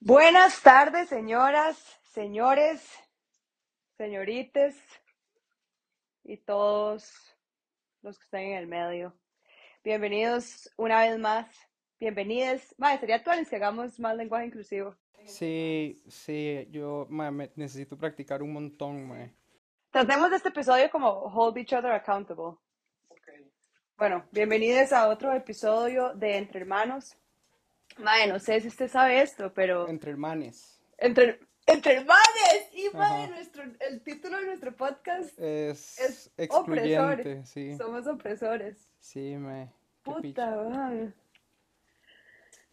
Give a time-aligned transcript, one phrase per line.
[0.00, 1.78] Buenas tardes, señoras,
[2.12, 2.82] señores,
[3.96, 4.74] señorites
[6.24, 7.12] y todos
[8.02, 9.16] los que están en el medio.
[9.84, 11.48] Bienvenidos una vez más.
[12.00, 12.74] Bienvenidos.
[12.76, 14.96] Madre, sería actual que hagamos más lenguaje inclusivo.
[15.26, 19.32] Sí, sí, yo me- necesito practicar un montón, mae.
[19.96, 22.58] Tratemos este episodio como hold each other accountable.
[23.96, 27.16] Bueno, bienvenidos a otro episodio de Entre Hermanos.
[27.96, 30.78] Madre, no sé si usted sabe esto, pero Entre hermanes.
[30.98, 37.74] entre, entre hermanes y madre, nuestro, el título de nuestro podcast Es, es excluyente, sí.
[37.78, 38.76] Somos opresores.
[39.00, 39.72] Sí, picha.
[40.02, 41.14] Puta, madre.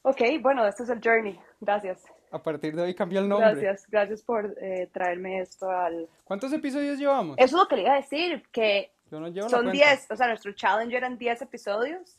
[0.01, 1.39] Ok, bueno, este es el journey.
[1.61, 2.03] Gracias.
[2.33, 3.47] A partir de hoy cambió el nombre.
[3.51, 6.09] Gracias, gracias por eh, traerme esto al...
[6.23, 7.37] ¿Cuántos episodios llevamos?
[7.37, 9.85] Eso es lo que le iba a decir, que Yo no llevo son cuenta.
[9.89, 12.17] 10, o sea, nuestro challenge eran 10 episodios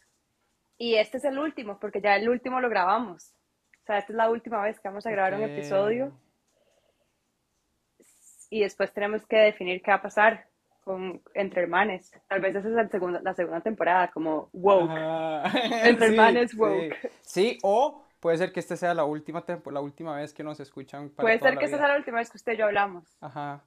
[0.78, 3.32] y este es el último, porque ya el último lo grabamos.
[3.82, 5.50] O sea, esta es la última vez que vamos a grabar un Ok.
[5.50, 6.12] episodio
[8.50, 10.46] y después tenemos que definir qué va a pasar
[10.84, 12.12] con Entre Hermanes.
[12.28, 14.90] Tal vez esa es la segunda, la segunda temporada, como woke.
[15.82, 16.56] Entre Sí, hermanes sí.
[16.56, 17.10] woke.
[17.22, 21.11] Sí, o puede ser que esta sea la última la última vez que nos escuchan
[21.11, 22.64] para Puede toda ser la que esta sea la última vez que usted y yo
[22.64, 23.05] hablamos.
[23.20, 23.62] Ajá.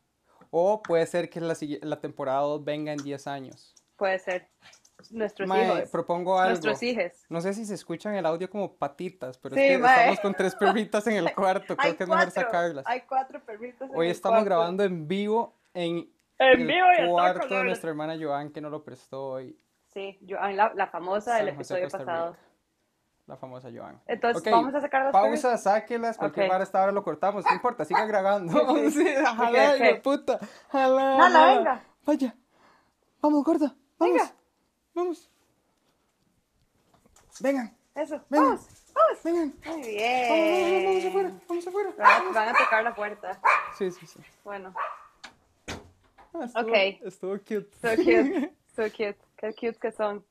[0.50, 3.76] O puede ser que la, la temporada 2 venga en 10 años.
[3.96, 4.48] Puede ser.
[5.12, 5.90] Nuestros Mae, hijos.
[5.92, 6.50] propongo algo.
[6.50, 7.12] Nuestros hijos.
[7.30, 9.96] No sé si se escuchan el audio como patitas, pero Sí, es que mae.
[10.00, 12.86] estamos con tres perritas en el cuarto, creo Hay que es mejor cuatro, sacarlas.
[12.88, 14.46] hay cuatro perritos en Hoy el estamos cuarto.
[14.50, 18.84] grabando en vivo en En el vivo cuarto de nuestra hermana Joan, que nos lo
[18.84, 19.56] prestó hoy,
[19.94, 22.36] Sí, Joan, la, la famosa del San episodio pasado.
[23.28, 24.02] La famosa Joan.
[24.08, 26.52] Entonces, Ok, vamos a sacar las Pausa, sáquelas, cualquier Ok.
[26.52, 28.53] vara esta hora lo cortamos, no importa, siga grabando.
[28.75, 29.06] Sí, sí.
[29.16, 29.86] jala, Ok, ok.
[29.86, 30.39] hijo puta,
[30.72, 31.17] jala.
[31.58, 31.83] Venga.
[32.05, 32.36] Vaya,
[33.22, 34.31] vamos, gorda, vamos, Venga.
[34.95, 35.31] vamos.
[37.42, 38.45] Vengan, Eso, Venga.
[38.45, 39.23] vamos, vamos.
[39.23, 39.54] vengan.
[39.66, 40.30] Muy Vamos, bien.
[40.30, 41.89] vamos, vamos afuera, vamos afuera.
[41.98, 43.39] Van, van a tocar la puerta.
[43.77, 44.20] Sí, sí, sí.
[44.45, 44.73] Bueno,
[46.33, 46.73] Ah, estuvo, Ok.
[47.02, 47.70] estuvo cute.
[47.82, 50.23] so cute, so cute, qué cute que son.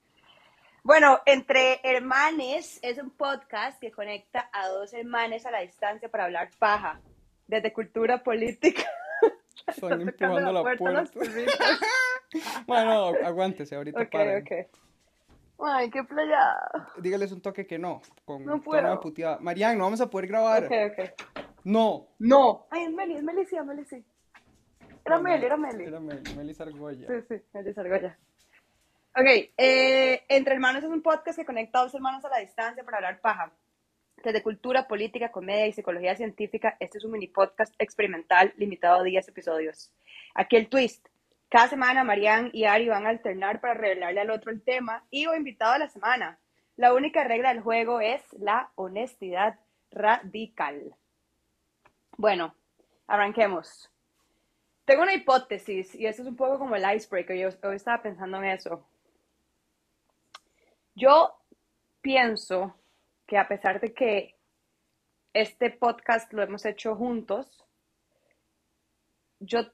[0.87, 6.27] Bueno, Entre Hermanes es un podcast que conecta a dos hermanes a la distancia para
[6.27, 7.01] hablar paja,
[7.49, 8.83] desde cultura política.
[9.67, 10.91] Están empujando la puerta.
[10.93, 11.57] las perritas.
[12.67, 14.43] Bueno, aguántese, ahorita Ok, paren.
[14.43, 15.65] ok.
[15.65, 16.55] Ay, qué playa.
[16.99, 19.01] Dígales un toque que no, con No puedo.
[19.01, 19.39] puteada.
[19.41, 20.65] Marian, no vamos a poder grabar.
[20.65, 21.11] Ok, ok.
[21.65, 22.09] No.
[22.19, 22.67] No.
[22.71, 24.05] Ay, es Meli, es Meli, sí, es Meli, sí.
[25.05, 25.85] Era Meli, era Meli.
[25.85, 27.07] Era Meli, Meli Sargoya.
[27.09, 28.19] Sí, sí, Meli Sargoya.
[29.19, 29.25] Ok,
[29.57, 32.99] eh, Entre Hermanos es un podcast que conecta a dos hermanos a la distancia para
[32.99, 33.51] hablar paja.
[34.23, 39.03] Desde cultura, política, comedia y psicología científica, este es un mini podcast experimental limitado a
[39.03, 39.91] 10 episodios.
[40.35, 41.09] Aquí el twist.
[41.49, 45.27] Cada semana Marianne y Ari van a alternar para revelarle al otro el tema y
[45.27, 46.39] o invitado de la semana.
[46.77, 49.59] La única regla del juego es la honestidad
[49.93, 50.95] radical.
[52.19, 52.55] Bueno,
[53.07, 53.91] arranquemos.
[54.85, 57.39] Tengo una hipótesis y eso es un poco como el icebreaker.
[57.39, 58.87] Yo estaba pensando en eso.
[60.97, 61.37] Yo
[62.01, 62.75] pienso
[63.27, 64.35] que a pesar de que
[65.35, 67.63] este podcast lo hemos hecho juntos,
[69.39, 69.71] yo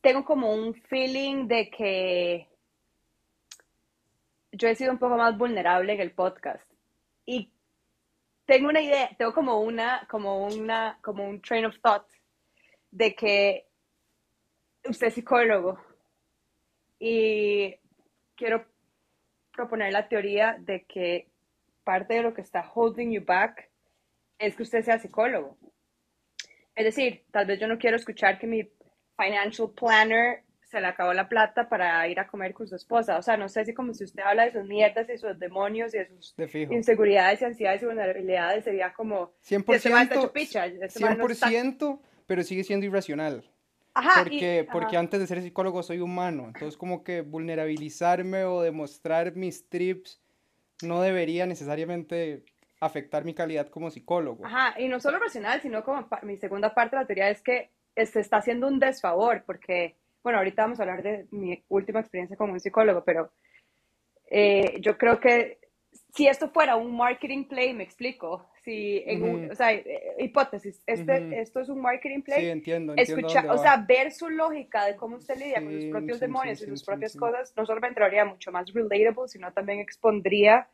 [0.00, 2.48] tengo como un feeling de que
[4.52, 6.66] yo he sido un poco más vulnerable en el podcast.
[7.26, 7.52] Y
[8.46, 12.06] tengo una idea, tengo como una, como una, como un train of thought
[12.90, 13.68] de que
[14.88, 15.78] usted es psicólogo
[16.98, 17.74] y
[18.34, 18.73] quiero
[19.54, 21.30] proponer la teoría de que
[21.84, 23.70] parte de lo que está holding you back
[24.38, 25.56] es que usted sea psicólogo.
[26.74, 28.68] Es decir, tal vez yo no quiero escuchar que mi
[29.16, 33.16] financial planner se le acabó la plata para ir a comer con su esposa.
[33.16, 35.94] O sea, no sé si como si usted habla de sus mierdas y sus demonios
[35.94, 39.34] y de sus De inseguridades y ansiedades y vulnerabilidades, sería como...
[39.40, 43.44] Este man está hecho 100%, picha, este man no está- 100%, pero sigue siendo irracional.
[43.94, 45.00] Ajá, y- Porque, porque ajá.
[45.00, 46.46] antes de ser psicólogo soy humano.
[46.46, 50.20] Entonces, como que vulnerabilizarme o demostrar mis trips
[50.82, 52.44] no debería necesariamente
[52.80, 54.44] afectar mi calidad como psicólogo.
[54.44, 57.70] Ajá, y no solo racional, sino como mi segunda parte de la teoría es que
[57.96, 62.36] se está haciendo un desfavor, porque, bueno, ahorita vamos a hablar de mi última experiencia
[62.36, 63.30] como un psicólogo, pero
[64.30, 65.60] eh, yo creo que
[66.14, 69.50] si esto fuera un marketing play, me explico, si en un- Ujú.
[69.50, 71.38] o sea, eh, hipótesis, este, Ujú.
[71.40, 74.86] esto es un marketing Sí, play, entiendo, entiendo escuchar, dónde o sea, ver su lógica
[74.86, 77.14] de cómo usted lidia con sus Sí, propios sí, demonios sí, y sus sí, propias
[77.14, 77.16] sí.
[77.16, 80.68] cosas, no solamente lo haría mucho más relatable, sino también expondría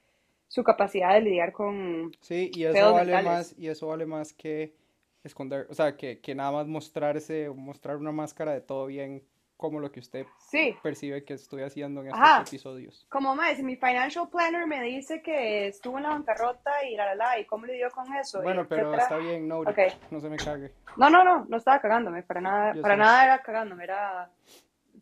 [0.48, 2.16] su capacidad de lidiar con...
[2.20, 3.18] Sí, y eso vale mentales.
[3.18, 4.74] más, y eso vale más que
[5.22, 9.22] esconder, o sea, que, que nada más mostrarse, mostrar una máscara de todo bien
[9.60, 10.74] como lo que usted Sí.
[10.82, 12.42] percibe que estoy haciendo en estos Ajá.
[12.48, 13.06] episodios.
[13.10, 17.14] Como más, mi financial planner me dice que estuvo en la bancarrota y la la
[17.14, 18.40] la, y cómo le dio con eso.
[18.40, 19.62] Bueno, pero está bien, no,
[20.10, 20.72] no se me cague.
[20.96, 22.98] No, no, no, no estaba cagándome, para nada, Yo para sé.
[23.00, 24.30] nada era cagándome, era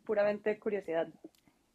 [0.03, 1.07] puramente curiosidad.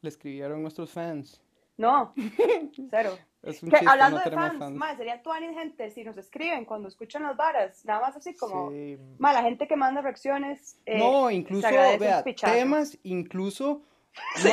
[0.02, 1.40] Le escribieron nuestros fans.
[1.78, 2.12] No,
[2.90, 3.16] cero.
[3.46, 4.76] Es un Que chiste, hablando no de fans, fans.
[4.76, 5.20] más, sería
[5.54, 8.98] gente si nos escriben cuando escuchan las varas, nada más así como, Sí.
[9.18, 10.78] ma, la gente que manda reacciones.
[10.86, 13.82] eh, No, incluso, vea, temas, incluso.
[14.36, 14.48] Sí,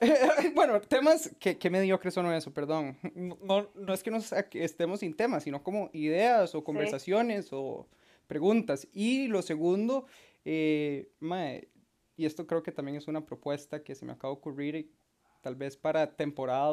[0.54, 2.96] bueno, temas que, que mediocre son eso, perdón.
[3.14, 7.86] No, no es que nos estemos sin temas, sino como ideas o conversaciones o
[8.26, 8.88] preguntas.
[8.94, 10.06] Y lo segundo,
[10.46, 11.10] eh,
[12.16, 14.90] y esto creo que también es una propuesta que se me acaba de ocurrir, y
[15.42, 16.70] tal vez para temporada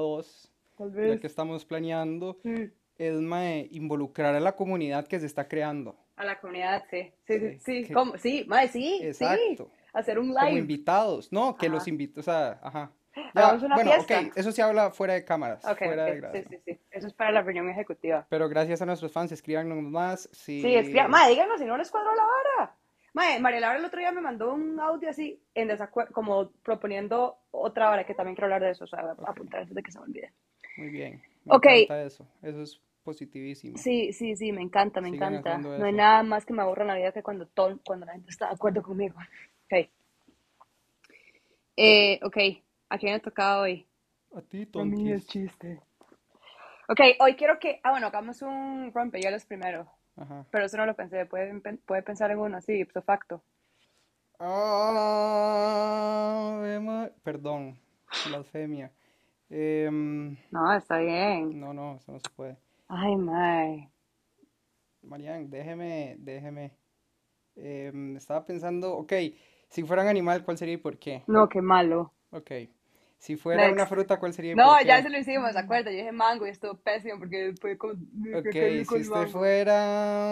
[0.79, 1.21] 2, Tal ya vez.
[1.21, 2.63] que estamos planeando, Mm,
[2.97, 5.95] es mae, involucrar a la comunidad que se está creando.
[6.15, 7.11] A la comunidad, sí.
[7.27, 7.87] Sí, sí, Sí, sí.
[7.87, 8.17] que- ¿Cómo?
[8.17, 8.99] Sí, ma, sí.
[9.03, 9.69] Exacto.
[9.71, 9.79] Sí.
[9.93, 10.59] Hacer un como live.
[10.59, 11.75] invitados, no, que Ajá.
[11.75, 12.91] los invito, o sea, ajá.
[13.33, 14.19] Hagamos una bueno, fiesta.
[14.19, 16.45] ok, eso se habla fuera de cámaras, Ok, fuera de ok, grabación.
[16.49, 16.79] sí, sí, sí.
[16.91, 18.25] Eso es para la reunión ejecutiva.
[18.29, 20.29] Pero gracias a nuestros fans, escríbanos más.
[20.31, 20.61] Si...
[20.61, 21.07] Sí, escriba.
[21.07, 22.75] Madre, díganos si no les cuadró la vara.
[23.13, 27.39] Madre, María Laura el otro día me mandó un audio así, en desacuerdo, como proponiendo
[27.51, 29.97] otra hora que también quiero hablar de eso, o sea, apuntar antes de que se
[29.99, 30.31] me olvide.
[30.77, 31.65] Muy bien, me Ok.
[31.67, 33.77] encanta eso, eso es positivísimo.
[33.79, 35.57] Sí, sí, sí, me encanta, me Sigan encanta.
[35.77, 38.13] No hay nada más que me aburra en la vida que cuando, todo, cuando la
[38.13, 39.15] gente está de acuerdo conmigo.
[39.65, 39.89] Ok.
[41.77, 42.37] Eh, ok,
[42.89, 43.87] ¿a quién le tocado hoy?
[44.35, 45.79] A ti, A mí es chiste.
[46.89, 49.87] Ok, hoy quiero que, ah, bueno, hagamos un rompehielos primero,
[50.17, 50.45] Ajá.
[50.51, 51.53] pero eso no lo pensé, puede,
[51.85, 53.43] puede pensar en uno así, ipso facto.
[54.39, 55.41] Ah,
[56.65, 57.77] Emma- Perdón,
[58.25, 58.91] blasfemia.
[59.51, 61.59] Em, No, está bien.
[61.59, 62.57] no, no, eso no se puede.
[62.87, 63.89] Ay, mae.
[65.03, 66.71] Marian, déjeme, déjeme.
[67.55, 69.13] Em, estaba pensando, ok,
[69.69, 71.23] si fuera un animal, ¿cuál sería y por qué?
[71.27, 72.13] No, qué malo.
[72.31, 72.51] Ok.
[73.19, 73.87] Si fuera una Next.
[73.87, 75.03] fruta, ¿cuál sería y No, por ya qué?
[75.03, 75.91] se lo hicimos, ¿se acuerda?
[75.91, 77.97] Yo dije mango y estuvo pésimo porque fue con...
[78.31, 78.55] Ok,
[78.85, 79.29] si con usted mango.
[79.29, 80.29] fuera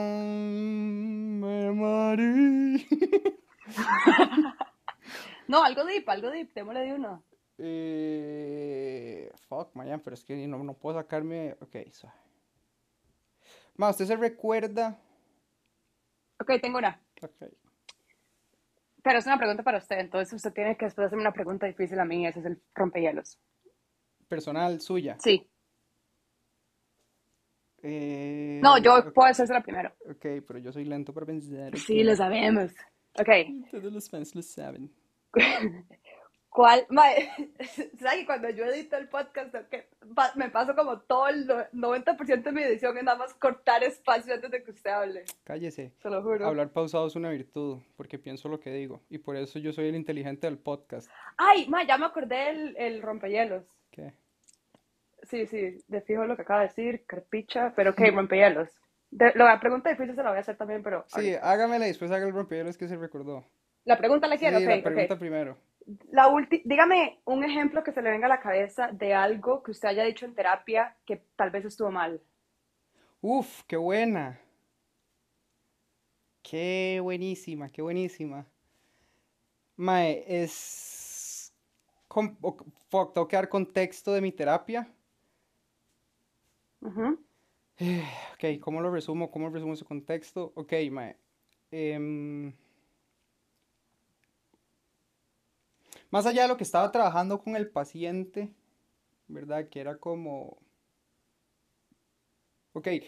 [1.40, 2.86] me morí.
[5.48, 7.24] No, algo deep, algo deep, démosle de uno.
[7.60, 11.56] Eh, fuck, Marian, pero es que no, no puedo sacarme.
[11.60, 12.12] Ok, so.
[13.76, 15.00] Ma, ¿usted se recuerda?
[16.40, 17.02] Ok, tengo una.
[17.22, 17.52] Ok.
[19.04, 22.00] Pero es una pregunta para usted, entonces usted tiene que después hacerme una pregunta difícil
[22.00, 23.40] a mí, ese es el rompehielos.
[24.28, 25.16] Personal suya.
[25.20, 25.50] Sí.
[27.84, 29.94] Eh, No, yo puedo hacérsela primero.
[30.10, 31.78] ok, pero yo soy lento para pensar.
[31.78, 32.72] Sí, lo sabemos.
[33.18, 33.30] Ok.
[33.72, 34.92] Todos los fans lo saben.
[36.58, 36.88] ¿Cuál?
[36.90, 37.30] Mae,
[38.00, 39.54] ¿sabes que cuando yo edito el podcast
[40.16, 43.84] pa- me paso como todo el no- 90% de mi edición en nada más cortar
[43.84, 45.26] espacio antes de que usted hable?
[45.44, 45.92] Cállese.
[46.02, 46.48] Se lo juro.
[46.48, 49.04] Hablar pausado es una virtud, porque pienso lo que digo.
[49.08, 51.12] Y por eso yo soy el inteligente del podcast.
[51.38, 53.64] Ay, ma, ya me acordé el, el rompehielos.
[53.92, 54.14] ¿Qué?
[55.30, 58.70] Sí, sí, de fijo lo que acaba de decir, carpicha, pero ok, rompehielos.
[59.12, 62.10] De, la pregunta difícil se la voy a hacer también, pero Sí, hágamela y después
[62.10, 63.46] haga el rompehielos que se recordó.
[63.86, 65.56] la pregunta la quiero, Sí, la pregunta primero.
[66.12, 69.72] La ulti- dígame un ejemplo que se le venga a la cabeza de algo que
[69.72, 72.22] usted haya dicho en terapia que tal vez estuvo mal.
[73.22, 74.40] Uf, qué buena.
[76.44, 78.46] Qué buenísima, qué buenísima.
[79.78, 81.54] Mae, es...
[82.90, 84.88] fuck, tengo que dar contexto de mi terapia.
[86.82, 87.20] Ujú.
[88.34, 89.32] Ok, ¿cómo lo resumo?
[89.32, 90.52] ¿Cómo resumo ese contexto?
[90.56, 91.16] Ok, mae.
[91.72, 92.54] em,
[96.10, 98.54] más allá de lo que estaba trabajando con el paciente,
[99.28, 99.68] ¿verdad?
[99.70, 100.58] Que era como...
[102.74, 103.04] Ok, eh,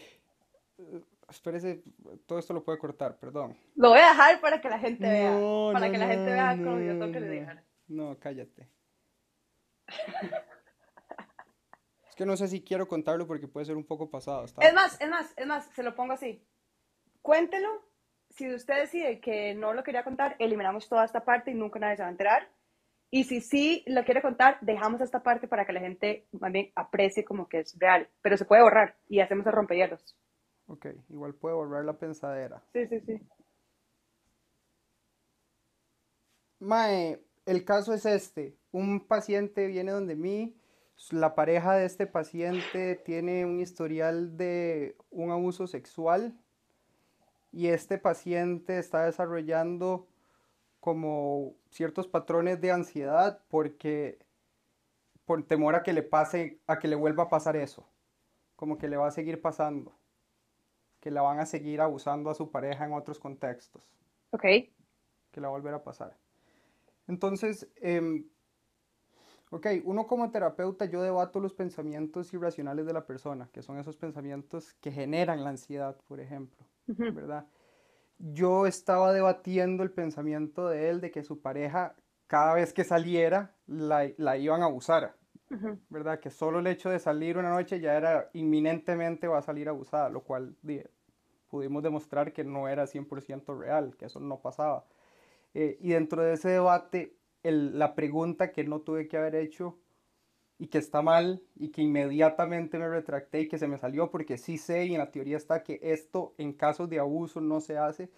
[1.28, 1.82] espérese,
[2.26, 3.56] todo esto lo puede cortar, perdón.
[3.76, 5.32] Lo voy a dejar para que la gente vea.
[5.32, 7.26] No, Para no, que la gente no, vea como yo no, tengo que no.
[7.26, 7.64] dejar.
[7.88, 8.68] No, cállate.
[12.08, 14.44] Es que no sé si quiero contarlo porque puede ser un poco pasado.
[14.44, 16.44] Es más, es más, es más, se lo pongo así.
[17.22, 17.88] Cuéntelo.
[18.30, 21.96] Si usted decide que no lo quería contar, eliminamos toda esta parte y nunca nadie
[21.96, 22.48] se va a enterar.
[23.10, 27.24] Y si sí lo quiere contar, dejamos esta parte para que la gente bien aprecie
[27.24, 28.08] como que es real.
[28.22, 30.16] Pero se puede borrar y hacemos el rompehielos.
[30.66, 32.62] Ok, igual puedo borrar la pensadera.
[32.72, 33.20] Sí, sí, sí.
[36.60, 38.56] Mae, el caso es este.
[38.70, 40.54] Un paciente viene donde mí.
[41.10, 46.38] La pareja de este paciente tiene un historial de un abuso sexual.
[47.50, 50.06] Y este paciente está desarrollando
[50.80, 54.18] como ciertos patrones de ansiedad porque
[55.24, 57.86] por temor a que le pase, a que le vuelva a pasar eso.
[58.56, 59.94] Como que le va a seguir pasando.
[61.00, 63.82] Que la van a seguir abusando a su pareja en otros contextos
[64.32, 64.44] Ok.
[65.32, 66.16] que la va a volver a pasar.
[67.08, 68.30] Entonces, em,
[69.50, 73.96] ok, uno como terapeuta, yo debato los pensamientos irracionales de la persona, que son esos
[73.96, 76.66] pensamientos que generan la ansiedad, por ejemplo,
[77.08, 77.46] ¿verdad?
[78.22, 81.96] Yo estaba debatiendo el pensamiento de él de que su pareja,
[82.26, 85.16] cada vez que saliera, la, la iban a abusar,
[85.88, 86.20] ¿verdad?
[86.20, 90.10] Que solo el hecho de salir una noche ya era inminentemente va a salir abusada,
[90.10, 90.54] lo cual
[91.48, 94.84] pudimos demostrar que no era 100% real, que eso no pasaba.
[95.54, 99.78] Eh, y dentro de ese debate, la pregunta que no tuve que haber hecho
[100.60, 104.36] y que está mal y que inmediatamente me retracté y que se me salió porque
[104.36, 107.78] sí sé y en la teoría está que esto en casos de abuso no se
[107.78, 108.10] hace,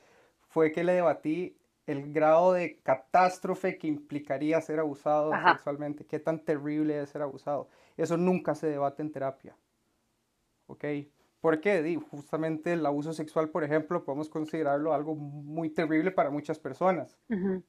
[0.49, 1.57] fue que le debatí
[1.87, 7.69] el grado de catástrofe que implicaría ser abusado sexualmente, qué tan terrible es ser abusado.
[7.97, 9.57] Eso nunca se debate en terapia.
[10.67, 10.85] ¿Ok?
[11.41, 11.97] ¿Por qué?
[12.11, 17.17] Justamente el abuso sexual, por ejemplo, podemos considerarlo algo muy terrible para muchas personas,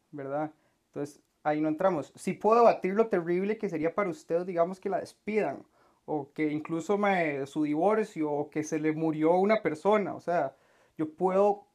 [0.09, 0.51] ¿verdad?
[0.87, 2.13] Entonces, ahí no entramos.
[2.15, 5.63] Si puedo debatir lo terrible que sería para usted, digamos, que la despidan,
[6.05, 10.55] o que incluso me, su divorcio, o que se le murió una persona, o sea,
[10.97, 11.65] yo puedo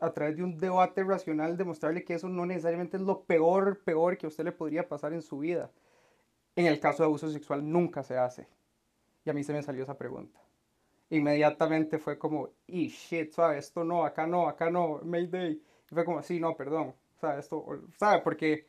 [0.00, 4.16] a través de un debate racional demostrarle que eso no necesariamente es lo peor, peor
[4.18, 5.70] que a usted le podría pasar en su vida.
[6.56, 8.48] En el caso de abuso sexual nunca se hace.
[9.24, 10.40] Y a mí se me salió esa pregunta
[11.12, 13.66] inmediatamente fue como, y shit, ¿sabes?
[13.66, 15.52] Esto no, acá no, acá no, Mayday.
[15.90, 17.44] Y fue como, sí, no, perdón, ¿sabes?
[17.44, 17.64] Esto,
[17.98, 18.22] ¿sabes?
[18.22, 18.66] Porque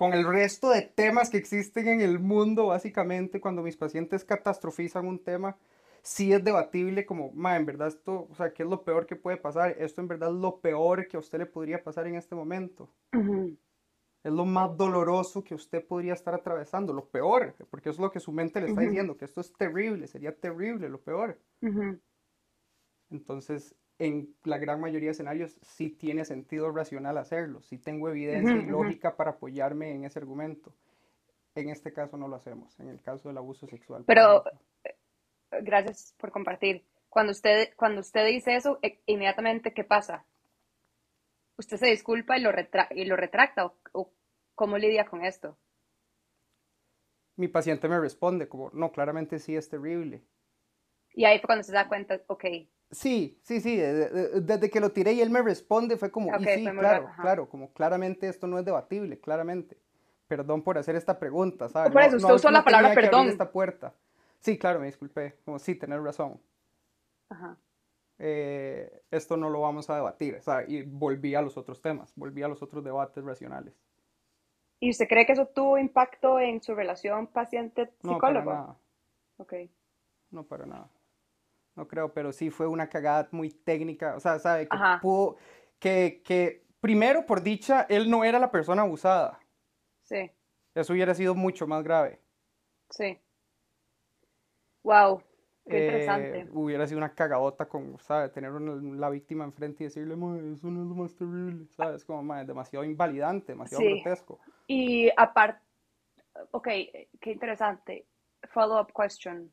[0.00, 5.06] con el resto de temas que existen en el mundo, básicamente, cuando mis pacientes catastrofizan
[5.06, 5.58] un tema,
[6.00, 9.16] sí es debatible como, ma, en verdad esto, o sea, ¿qué es lo peor que
[9.16, 9.76] puede pasar?
[9.78, 12.88] Esto en verdad es lo peor que a usted le podría pasar en este momento
[13.12, 18.10] es lo más doloroso que usted podría estar atravesando, lo peor, porque eso es lo
[18.10, 21.38] que su mente le está diciendo, que esto es terrible, sería terrible, lo peor.
[23.10, 28.56] Entonces, en la gran mayoría de escenarios sí tiene sentido racional hacerlo, sí tengo evidencia
[28.56, 30.74] y lógica para apoyarme en ese argumento.
[31.54, 34.04] En este caso no lo hacemos, en el caso del abuso sexual.
[34.06, 34.44] Pero,
[34.84, 34.96] eh,
[35.62, 36.84] gracias por compartir.
[37.08, 40.24] Cuando usted, cuando usted dice eso, e, inmediatamente, ¿qué pasa?
[41.60, 42.50] usted se disculpa y lo,
[42.90, 44.12] y lo retracta o,
[44.54, 45.56] cómo lidia con esto?
[47.36, 50.22] Mi paciente me responde como, no, claramente sí es terrible.
[51.12, 52.44] Y ahí fue cuando se da cuenta, ok.
[52.90, 57.08] Sí, sí, sí, desde que lo tiré y él me responde fue como, sí, claro,
[57.20, 59.78] claro, como claramente esto no es debatible, claramente.
[60.26, 61.92] Perdón por hacer esta pregunta, ¿sabes?
[61.92, 63.28] Por eso, usted usó la palabra perdón.
[63.28, 63.94] esta puerta.
[64.40, 66.40] Sí, claro, me disculpé, como sí, tener razón.
[67.28, 67.56] Ajá.
[68.18, 70.40] Eh, esto no lo vamos a debatir.
[70.42, 73.74] Sea, y volví a los otros temas, volví a los otros debates racionales.
[74.78, 78.18] ¿Y usted cree que eso tuvo impacto en su relación paciente-psicólogo?
[78.18, 78.76] No, para nada.
[80.30, 80.90] No, para nada.
[81.80, 84.14] No creo, pero sí fue una cagada muy técnica.
[84.14, 85.38] O sea, sabe que pudo,
[85.78, 89.40] que, que primero, por dicha, él no era la persona abusada.
[90.02, 90.30] Sí.
[90.74, 92.20] Eso hubiera sido mucho más grave.
[92.90, 93.18] Sí.
[94.82, 95.22] Wow.
[95.64, 98.30] Eh, hubiera sido una cagadota con, ¿sabes?
[98.30, 100.12] Tener la víctima enfrente y decirle,
[100.52, 102.04] eso no es lo más terrible, ¿sabes?
[102.04, 104.38] Como, demasiado invalidante, demasiado grotesco.
[104.66, 105.64] Y aparte,
[106.50, 106.68] ok,
[107.22, 108.06] qué interesante.
[108.52, 109.50] Follow-up question.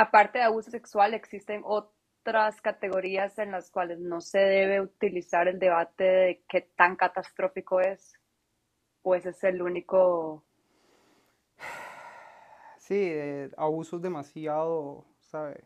[0.00, 5.58] Aparte de abuso sexual, existen otras categorías en las cuales no se debe utilizar el
[5.58, 8.14] debate de qué tan catastrófico es.
[9.02, 10.42] ¿O ese es el único
[12.78, 15.64] Sí, eh, abusos demasiado, ¿sabe?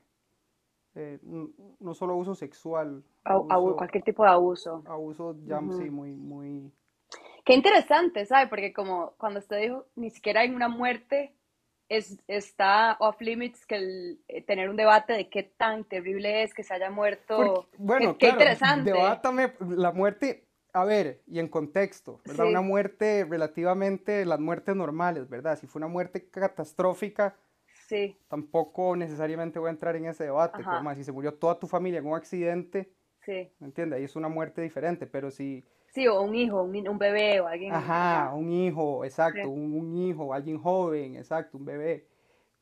[0.96, 3.04] Eh, no solo abuso sexual.
[3.22, 4.82] cualquier tipo de abuso.
[4.86, 6.72] Abuso, ya, sí, muy, muy...
[7.44, 8.48] Qué interesante, ¿sabe?
[8.48, 11.36] Porque como cuando usted dijo, ni siquiera en una muerte
[11.88, 16.54] es, está off limits que el, eh, tener un debate de qué tan terrible es
[16.54, 17.68] que se haya muerto.
[17.78, 18.92] bueno, qué, interesante.
[18.92, 22.48] Debátame la muerte a ver, y en contexto, ¿verdad?
[22.48, 25.56] Una muerte relativamente, las muertes normales, ¿verdad?
[25.56, 27.36] Si fue una muerte catastrófica,
[27.86, 28.18] sí.
[28.26, 30.64] tampoco necesariamente voy a entrar en ese debate.
[30.64, 32.92] Como si se murió toda tu familia en un accidente,
[33.24, 33.52] sí.
[33.60, 33.98] ¿me entiendes?
[33.98, 35.64] Ahí es una muerte diferente, pero si...
[35.94, 37.72] Sí, o un hijo, un, bebé o alguien.
[37.72, 42.08] Ajá, un hijo, exacto, un, hijo, alguien joven, exacto, un bebé.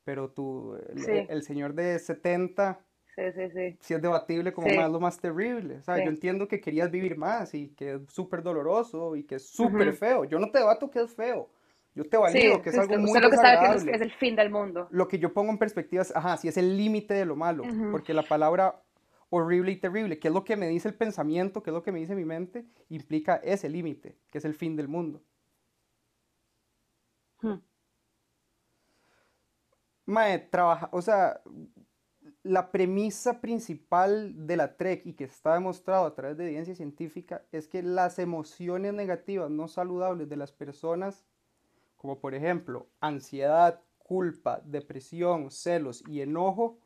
[0.03, 2.79] Pero tú, el, el señor de 70
[3.15, 3.77] Sí, sí, sí.
[3.79, 5.77] Si es debatible como más lo más terrible.
[5.77, 9.35] O sea, yo entiendo que querías vivir más y que es súper doloroso y que
[9.35, 10.25] es súper feo.
[10.25, 11.49] Yo no te debato que es feo.
[11.95, 14.49] Yo te valido que es algo muy lo que sabe que es, el fin del
[14.49, 14.87] mundo.
[14.89, 17.63] Lo que yo pongo en perspectiva es, ajá, si es el límite de lo malo.
[17.91, 18.81] Porque la palabra
[19.35, 21.91] horrible y terrible, que es lo que me dice el pensamiento, que es lo que
[21.91, 25.23] me dice mi mente, implica ese límite, que es el fin del mundo.
[27.41, 27.55] Hmm.
[30.05, 31.41] Mae, trabaja, o sea,
[32.43, 37.43] la premisa principal de la TREC y que está demostrado a través de evidencia científica
[37.51, 41.25] es que las emociones negativas no saludables de las personas,
[41.95, 46.77] como por ejemplo ansiedad, culpa, depresión, celos y enojo,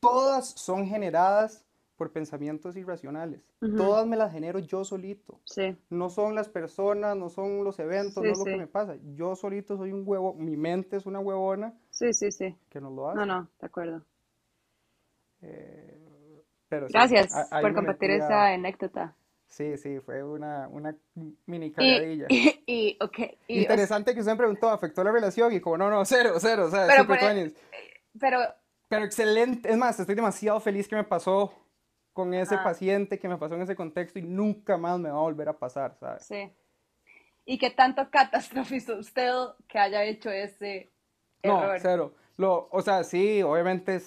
[0.00, 1.64] todas son generadas
[1.98, 3.42] por pensamientos irracionales.
[3.76, 5.40] Todas me las genero yo solito.
[5.44, 5.76] Sí.
[5.90, 8.96] No son las personas, no son los eventos, no es lo que me pasa.
[9.14, 11.74] Yo solito soy un huevo, mi mente es una huevona.
[11.90, 12.56] Sí, sí, sí.
[12.70, 13.18] Que nos lo hace.
[13.18, 14.04] No, no, de acuerdo.
[15.42, 19.14] Eh, pero Gracias por compartir esa anécdota.
[19.48, 20.94] Sí, sí, fue una, una
[21.46, 22.26] mini cagadilla.
[22.66, 25.52] Y, okay, Interesante que usted me preguntó, ¿afectó la relación?
[25.52, 27.06] Y como, no, no, cero, cero, o sea, pero,
[28.20, 28.40] pero,
[28.88, 31.50] pero excelente, es más, estoy demasiado feliz que me pasó
[32.18, 35.20] con ese paciente que me pasó en ese contexto y nunca más me va a
[35.20, 36.24] volver a pasar, ¿sabes?
[36.24, 36.52] Sí.
[37.44, 39.30] ¿Y qué tanto catastrófico usted
[39.68, 40.90] que haya hecho ese
[41.40, 41.74] error?
[41.74, 42.14] No, cero.
[42.36, 44.00] Lo, o sea, sí, obviamente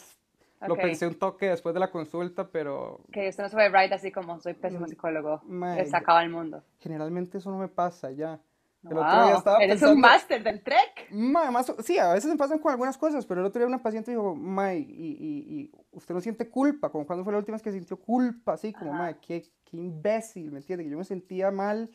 [0.67, 2.99] lo pensé un toque después de la consulta, pero...
[3.13, 6.31] Que esto no se fue right así como soy pésimo mm, psicólogo, me sacaba el
[6.31, 6.65] mundo.
[6.79, 8.41] Generalmente eso no me pasa ya.
[8.83, 11.11] El otro día estaba Eres un máster del trek.
[11.11, 14.11] más, sí, a veces me pasan con algunas cosas, pero el otro día una paciente
[14.11, 17.71] dijo, May, y, y, usted no siente culpa, como cuando fue la última vez que
[17.71, 20.83] sintió culpa, así como, May, qué, qué imbécil, ¿me entiende?
[20.83, 21.91] Que yo me sentía mal,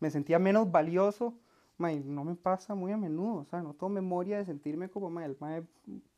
[0.00, 1.38] me sentía menos valioso
[1.78, 5.10] no me pasa muy a menudo, o sea, no tengo memoria de sentirme como,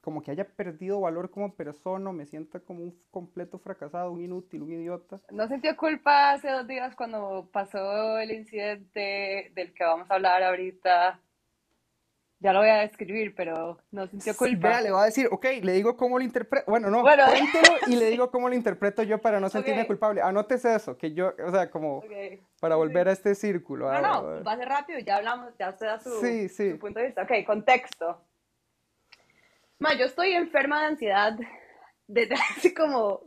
[0.00, 4.62] como que haya perdido valor como persona, me sienta como un completo fracasado, un inútil,
[4.62, 5.20] un idiota.
[5.30, 10.42] ¿No sintió culpa hace dos días cuando pasó el incidente del que vamos a hablar
[10.42, 11.20] ahorita?
[12.40, 14.68] Ya lo voy a describir, pero no sintió culpa.
[14.68, 16.70] Vea, le voy a decir, ok, le digo cómo lo interpreto.
[16.70, 20.22] Bueno, no, cuéntelo y le digo cómo lo interpreto yo para no sentirme culpable.
[20.22, 22.02] Anótese eso, que yo, o sea, como
[22.58, 23.92] para volver a este círculo.
[23.92, 27.06] No, no, va a ser rápido, ya hablamos, ya usted da su, su punto de
[27.06, 27.22] vista.
[27.22, 28.24] Ok, contexto.
[29.78, 31.38] Ma, yo estoy enferma de ansiedad
[32.06, 33.20] desde hace como.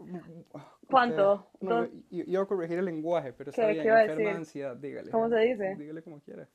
[0.90, 1.50] ¿Cuánto?
[1.62, 5.12] No, yo, a corregir el lenguaje, pero está bien, enferma de ansiedad, dígale.
[5.12, 5.76] ¿Cómo se dice?
[5.76, 6.48] Dígale como quiera.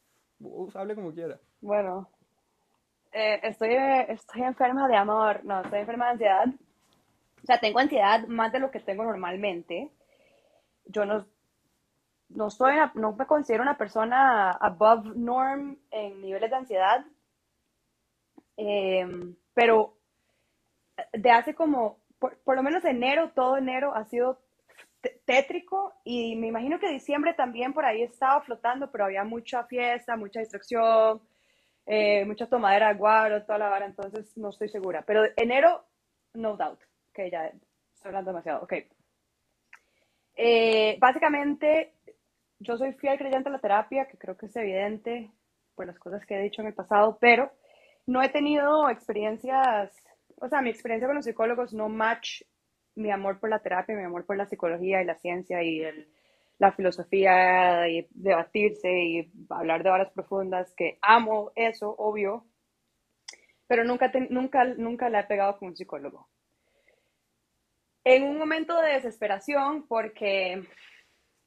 [0.74, 1.40] Hable como quiera.
[1.60, 2.08] Bueno,
[3.12, 3.74] eh, estoy,
[4.08, 6.46] estoy enferma de amor, no, estoy enferma de ansiedad.
[7.42, 9.90] O sea, tengo ansiedad más de lo que tengo normalmente.
[10.86, 11.26] Yo no,
[12.28, 17.04] no, soy no me considero una persona above norm en niveles de ansiedad.
[18.56, 19.96] Em, pero
[21.12, 24.40] de hace como, por, por, lo menos enero, todo enero ha sido
[25.24, 30.16] tétrico y me imagino que diciembre también por ahí estaba flotando, pero había mucha fiesta,
[30.16, 31.22] mucha distracción,
[31.90, 35.02] eh, mucha tomadera de guaro, toda la vara, entonces no estoy segura.
[35.06, 35.86] Pero enero,
[36.34, 36.80] no doubt,
[37.14, 38.74] que ya estoy hablando demasiado, ok.
[40.36, 41.94] Eh, básicamente,
[42.58, 45.30] yo soy fiel creyente a la terapia, que creo que es evidente
[45.74, 47.50] por las cosas que he dicho en el pasado, pero
[48.06, 49.96] no he tenido experiencias,
[50.36, 52.42] o sea, mi experiencia con los psicólogos no match
[52.96, 56.08] mi amor por la terapia, mi amor por la psicología y la ciencia y el,
[56.58, 62.46] la filosofía y debatirse y hablar de horas profundas, que amo eso, obvio,
[63.68, 66.28] pero nunca, nunca, nunca la he pegado con un psicólogo.
[68.04, 70.66] En un momento de desesperación, porque...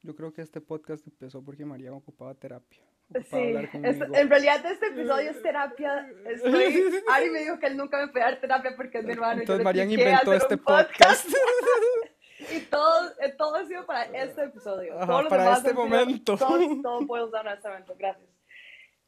[0.04, 2.84] Yo creo que este podcast empezó porque María ocupaba terapia.
[3.30, 6.08] sí, en realidad este episodio es terapia.
[6.26, 9.42] Estoy, Ari me dijo que él nunca me puede dar terapia porque es mi hermano.
[9.42, 11.28] Entonces Marian inventó este podcast.
[12.50, 14.96] Y todo, eh, todo ha sido para este episodio.
[15.30, 16.38] para este momento.
[16.38, 17.96] todo, todo boils down a este momento.
[17.98, 18.30] Gracias.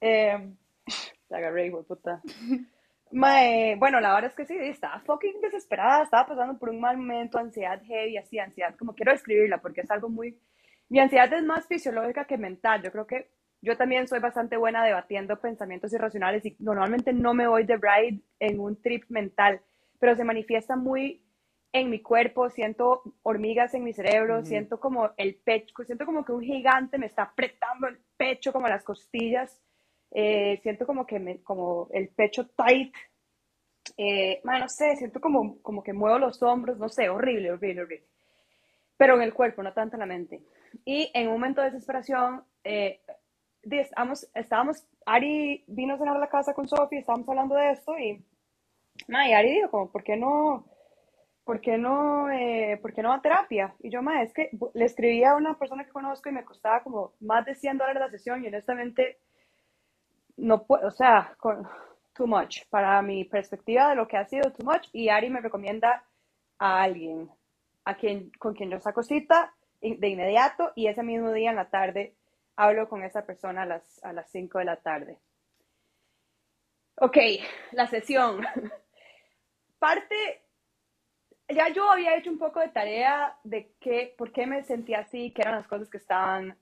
[0.02, 0.54] Eh,
[1.28, 2.22] te agarré, hijo puta.
[3.12, 7.38] bueno, la verdad es que sí, estaba fucking desesperada, estaba pasando por un mal momento,
[7.38, 10.38] ansiedad heavy, así, ansiedad, como quiero describirla porque es algo muy...
[10.90, 13.30] Mi ansiedad es más fisiológica que mental, yo creo que
[13.62, 18.22] yo también soy bastante buena debatiendo pensamientos irracionales y normalmente no me voy de ride
[18.40, 19.62] en un trip mental,
[20.00, 21.23] pero se manifiesta muy
[21.74, 26.32] en mi cuerpo, siento hormigas en mi cerebro, siento como el pecho, siento como que
[26.32, 29.60] un gigante me está apretando el pecho, como las costillas,
[30.12, 32.94] eh, siento como que me, como el pecho tight,
[33.98, 38.08] eh, no sé, siento como, como que muevo los hombros, no sé, horrible, horrible, horrible.
[38.96, 40.44] Pero en el cuerpo, no tanto en la mente.
[40.86, 43.02] Y en un momento de desesperación, eh,
[43.64, 47.98] estábamos, estábamos, Ari vino a cenar a la casa con Sophie, estábamos hablando de esto
[47.98, 48.24] y,
[49.08, 50.66] ma, y Ari dijo como, ¿por qué no?
[51.44, 53.76] ¿Por qué no, eh, ¿por qué no a terapia?
[53.82, 56.84] Y yo, ma, es que le escribí a una persona que conozco y me costaba
[56.84, 59.20] como más de 100 dólares la sesión y honestamente
[60.38, 61.68] no puedo, o sea, con,
[62.14, 62.66] too much.
[62.70, 66.04] Para mi perspectiva de lo que ha sido too much y Ari me recomienda
[66.60, 67.30] a alguien
[67.86, 71.70] a quien, con quien yo saco cita de inmediato y ese mismo día en la
[71.70, 72.16] tarde
[72.56, 75.20] hablo con esa persona a las, a las 5 de la tarde.
[76.96, 77.18] Ok,
[77.72, 78.46] la sesión.
[79.80, 80.43] Parte
[81.50, 85.32] ya yo había hecho un poco de tarea de qué, por qué me sentía así,
[85.32, 86.58] qué eran las cosas que estaban,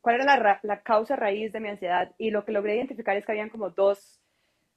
[0.00, 2.12] cuál era la, la causa raíz de mi ansiedad.
[2.18, 4.20] Y lo que logré identificar es que habían como dos,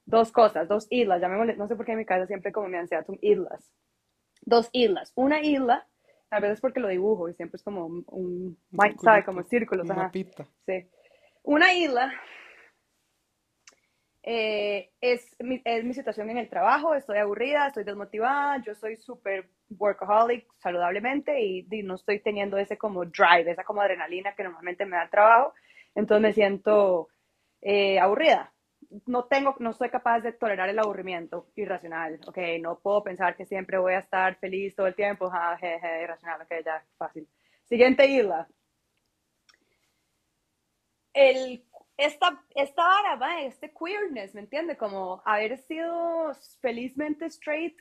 [0.05, 2.77] dos cosas, dos islas, llamémosle, no sé por qué en mi casa siempre como mi
[2.77, 3.71] ansiedad son islas.
[4.41, 5.11] Dos islas.
[5.15, 5.87] Una isla,
[6.29, 8.57] a veces porque lo dibujo y siempre es como un, un
[9.01, 9.25] ¿sabe?
[9.25, 9.89] Como círculos.
[9.89, 10.11] Una Ajá.
[10.65, 10.87] Sí.
[11.43, 12.13] Una isla
[14.29, 18.97] eh, es, mi, es mi situación en el trabajo, estoy aburrida, estoy desmotivada, yo soy
[18.97, 24.43] súper workaholic saludablemente y, y, no estoy teniendo ese como drive, esa como adrenalina que
[24.43, 25.53] normalmente me da el trabajo,
[25.95, 27.07] entonces me siento
[27.61, 28.53] eh, aburrida.
[29.05, 33.45] No tengo, no soy capaz de tolerar el aburrimiento irracional, ok, no puedo pensar que
[33.45, 37.29] siempre voy a estar feliz todo el tiempo, ja, je, je, irracional, ok, ya, fácil.
[37.63, 38.45] Siguiente isla.
[41.13, 41.63] El
[41.97, 44.77] esta, esta vara, este queerness, ¿me entiende?
[44.77, 46.31] Como haber sido
[46.61, 47.77] felizmente straight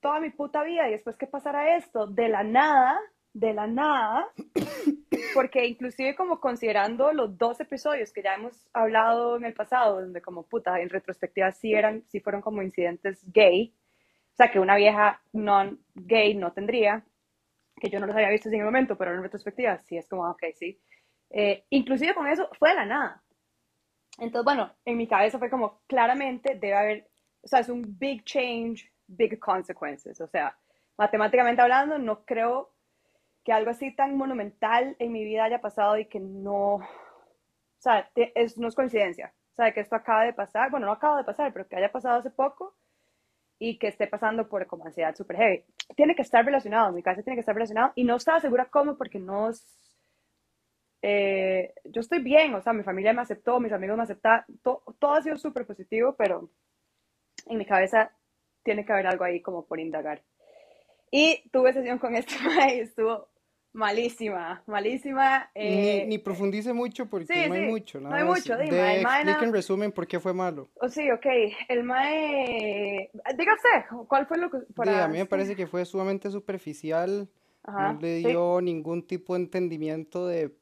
[0.00, 2.98] toda mi puta vida y después que pasara esto, de la nada,
[3.32, 4.28] de la nada,
[5.34, 10.22] porque inclusive como considerando los dos episodios que ya hemos hablado en el pasado, donde
[10.22, 13.74] como puta, en retrospectiva sí eran, sí fueron como incidentes gay,
[14.32, 17.04] o sea, que una vieja non gay no tendría,
[17.76, 20.28] que yo no los había visto en el momento, pero en retrospectiva sí es como,
[20.30, 20.80] ok, sí.
[21.30, 23.22] Eh, inclusive con eso fue de la nada.
[24.18, 27.08] Entonces, bueno, en mi cabeza fue como, claramente debe haber,
[27.42, 30.20] o sea, es un big change, big consequences.
[30.20, 30.56] O sea,
[30.96, 32.72] matemáticamente hablando, no creo
[33.44, 36.82] que algo así tan monumental en mi vida haya pasado y que no, o
[37.78, 39.32] sea, es, no es coincidencia.
[39.52, 41.90] O sea, que esto acaba de pasar, bueno, no acaba de pasar, pero que haya
[41.90, 42.76] pasado hace poco
[43.58, 45.64] y que esté pasando por como ansiedad super heavy.
[45.96, 48.66] Tiene que estar relacionado, en mi casa tiene que estar relacionado y no estaba segura
[48.66, 49.48] cómo porque no
[51.02, 54.82] eh, yo estoy bien, o sea, mi familia me aceptó, mis amigos me aceptaron, to,
[54.98, 56.50] todo ha sido súper positivo, pero
[57.46, 58.12] en mi cabeza
[58.62, 60.22] tiene que haber algo ahí como por indagar.
[61.10, 62.34] Y tuve sesión con este
[62.76, 63.28] y estuvo
[63.72, 65.50] malísima, malísima.
[65.54, 68.00] Eh, ni, ni, profundice mucho porque sí, no hay sí, mucho.
[68.00, 68.76] Nada no hay mucho, dime.
[68.76, 70.68] de, explique en resumen por qué fue malo.
[70.80, 71.26] Oh, sí, ok.
[71.68, 73.10] El mae...
[73.36, 74.58] Diga usted, ¿cuál fue lo que...
[74.58, 77.28] Sí, para- a mí me parece que fue sumamente superficial,
[77.62, 78.26] Ajá, no le sí.
[78.26, 80.54] dio ningún tipo de entendimiento de,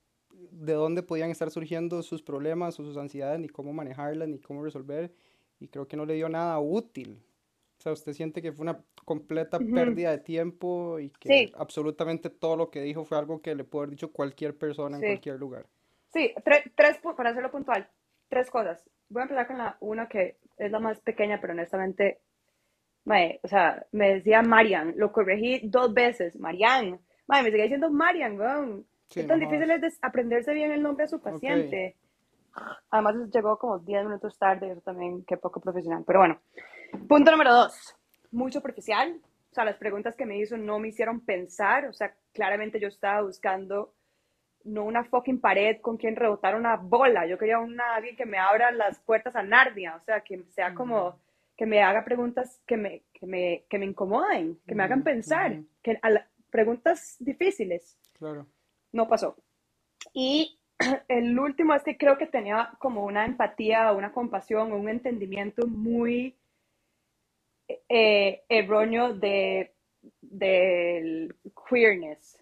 [0.58, 4.62] de dónde podían estar surgiendo sus problemas o sus ansiedades, ni cómo manejarlas, ni cómo
[4.64, 5.12] resolver,
[5.60, 7.22] y creo que no le dio nada útil.
[7.78, 11.52] O sea, usted siente que fue una completa pérdida de tiempo y que Sí.
[11.56, 15.02] absolutamente todo lo que dijo fue algo que le pudo haber dicho cualquier persona en
[15.02, 15.66] cualquier lugar.
[16.12, 17.88] Sí, tre- tres, para hacerlo puntual,
[18.28, 18.82] tres cosas.
[19.08, 22.20] Voy a empezar con la una que es la más pequeña, pero honestamente,
[23.04, 26.98] mae, o sea, me decía Marian, lo corregí dos veces, Marian.
[27.28, 28.86] Mae, me sigue diciendo Marian, weón.
[29.08, 31.96] Sí, ¿Qué tan no difícil es aprenderse bien el nombre de su paciente?
[32.90, 36.04] Además, llegó como 10 minutos tarde, eso también, qué poco profesional.
[36.06, 36.40] Pero bueno,
[37.08, 37.96] punto número dos,
[38.30, 39.20] muy superficial.
[39.50, 41.86] O sea, las preguntas que me hizo no me hicieron pensar.
[41.86, 43.94] O sea, claramente yo estaba buscando
[44.64, 47.26] no una fucking pared con quien rebotar una bola.
[47.26, 49.96] Yo quería una, alguien que me abra las puertas a Narnia.
[49.96, 51.18] O sea, que sea como,
[51.56, 55.58] que me haga preguntas que me, que me, que me incomoden, que me hagan pensar.
[55.82, 58.46] Que, a la- preguntas difíciles Claro.
[58.92, 59.36] No pasó.
[60.12, 60.58] Y
[61.08, 66.36] el último es que creo que tenía como una empatía, una compasión, un entendimiento muy
[67.88, 69.74] eh, erróneo de,
[70.20, 71.34] del
[71.68, 72.38] queerness.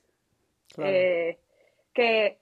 [0.75, 0.91] Claro.
[0.93, 1.39] Eh,
[1.93, 2.39] que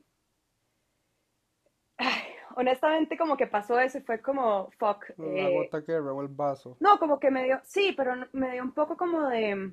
[1.99, 2.23] ay,
[2.57, 5.11] honestamente como que pasó eso y fue como, fuck.
[5.19, 6.77] La eh, gota que el vaso.
[6.81, 9.73] no, como que me dio, sí, pero me dio un poco como de,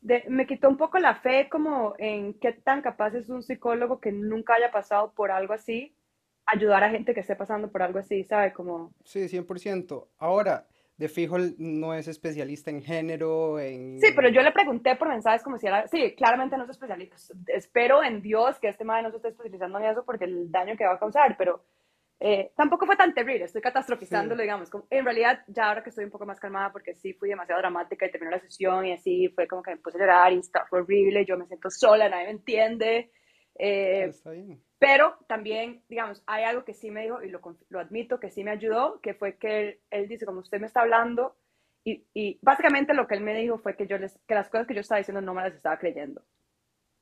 [0.00, 4.00] de, me quitó un poco la fe como en qué tan capaz es un psicólogo
[4.00, 5.94] que nunca haya pasado por algo así,
[6.46, 8.52] ayudar a gente que esté pasando por algo así, ¿sabe?
[8.52, 10.06] Como, Sí, 100%.
[10.18, 14.00] Ahora, de fijo no es especialista en género, en...
[14.00, 17.16] sí, pero yo le pregunté por mensajes como si era, sí, claramente no es especialista,
[17.46, 20.76] espero en Dios que este madre no se esté especializando en eso porque el daño
[20.76, 21.62] que va a causar, pero
[22.20, 24.42] eh, tampoco fue tan terrible, estoy catastrofizándolo, Sí.
[24.42, 27.28] digamos, como, en realidad ya ahora que estoy un poco más calmada porque sí fui
[27.28, 30.32] demasiado dramática y terminó la sesión y así fue como que me puse a llorar
[30.32, 33.10] y está, fue horrible, yo me siento sola, nadie me entiende,
[33.56, 34.60] eh, Está bien.
[34.78, 38.42] pero también, digamos, hay algo que sí me dijo y lo, lo admito que sí
[38.44, 41.36] me ayudó, que fue que él, él dice, como usted me está hablando,
[41.84, 44.66] y, y básicamente lo que él me dijo fue que, yo les, que las cosas
[44.66, 46.22] que yo estaba diciendo no me las estaba creyendo.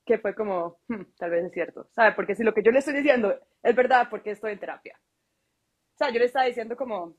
[0.07, 2.13] Que fue como, "Hmm, tal vez es cierto, ¿sabe?
[2.13, 4.99] Porque si lo que yo le estoy diciendo es verdad, porque estoy en terapia?
[4.99, 7.15] O sea, yo le estaba diciendo como,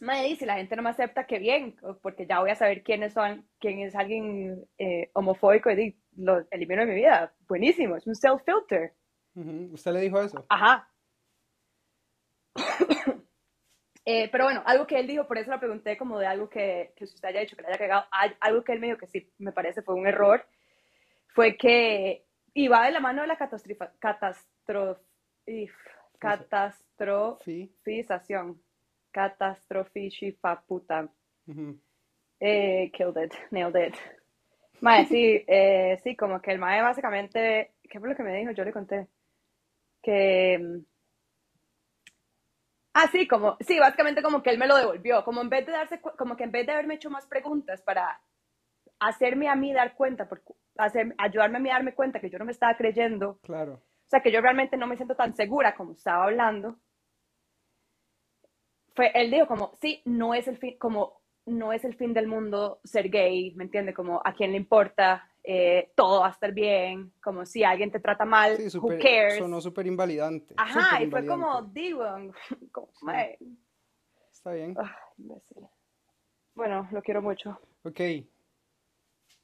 [0.00, 3.12] Madre, si la gente no me acepta, qué bien, porque ya voy a saber quiénes
[3.12, 7.32] son, quién es alguien eh, homofóbico y lo elimino de mi vida.
[7.46, 8.92] Buenísimo, es un self-filter.
[9.72, 10.44] ¿Usted le dijo eso?
[10.48, 10.88] Ajá.
[14.06, 16.92] Eh, pero bueno, algo que él dijo, por eso le pregunté como de algo que,
[16.94, 18.04] que usted haya dicho, que le haya cagado,
[18.40, 20.46] algo que él me dijo que sí me parece fue un error,
[21.28, 22.23] fue que
[22.54, 23.76] iba de la mano de la catastro,
[26.20, 28.60] catastrofización.
[29.12, 31.08] Catastrofichifa puta.
[32.40, 33.94] eh, killed it, nailed it.
[34.80, 38.50] Mae, sí, eh, sí, como que el mae básicamente, ¿qué fue lo que me dijo?
[38.52, 39.06] Yo le conté.
[40.02, 40.84] Que mm,
[42.94, 45.72] Ah, sí, como, sí, básicamente como que él me lo devolvió, como en vez de
[45.72, 48.20] darse, como que en vez de haberme hecho más preguntas para
[49.00, 50.42] hacerme a mí dar cuenta, por,
[50.76, 53.38] hacer, ayudarme a mí a darme cuenta que yo no me estaba creyendo.
[53.42, 53.74] Claro.
[53.74, 56.76] O sea, que yo realmente no me siento tan segura como estaba hablando.
[58.94, 62.28] Fue, él dijo como, sí, no es el fin, como, no es el fin del
[62.28, 63.92] mundo ser gay, ¿me entiende?
[63.92, 65.28] Como, ¿a quién le importa?
[65.42, 68.98] Eh, todo va a estar bien, como si alguien te trata mal, Sí, who súper,
[69.00, 69.38] cares?
[69.38, 70.54] sonó súper invalidante.
[70.56, 72.04] Ajá, y fue como, digo,
[72.72, 73.58] como, Sí.
[74.32, 74.74] Está bien.
[74.78, 74.86] ay,
[75.18, 75.66] imbécil.
[76.54, 77.58] Bueno, lo quiero mucho.
[77.82, 78.00] Ok.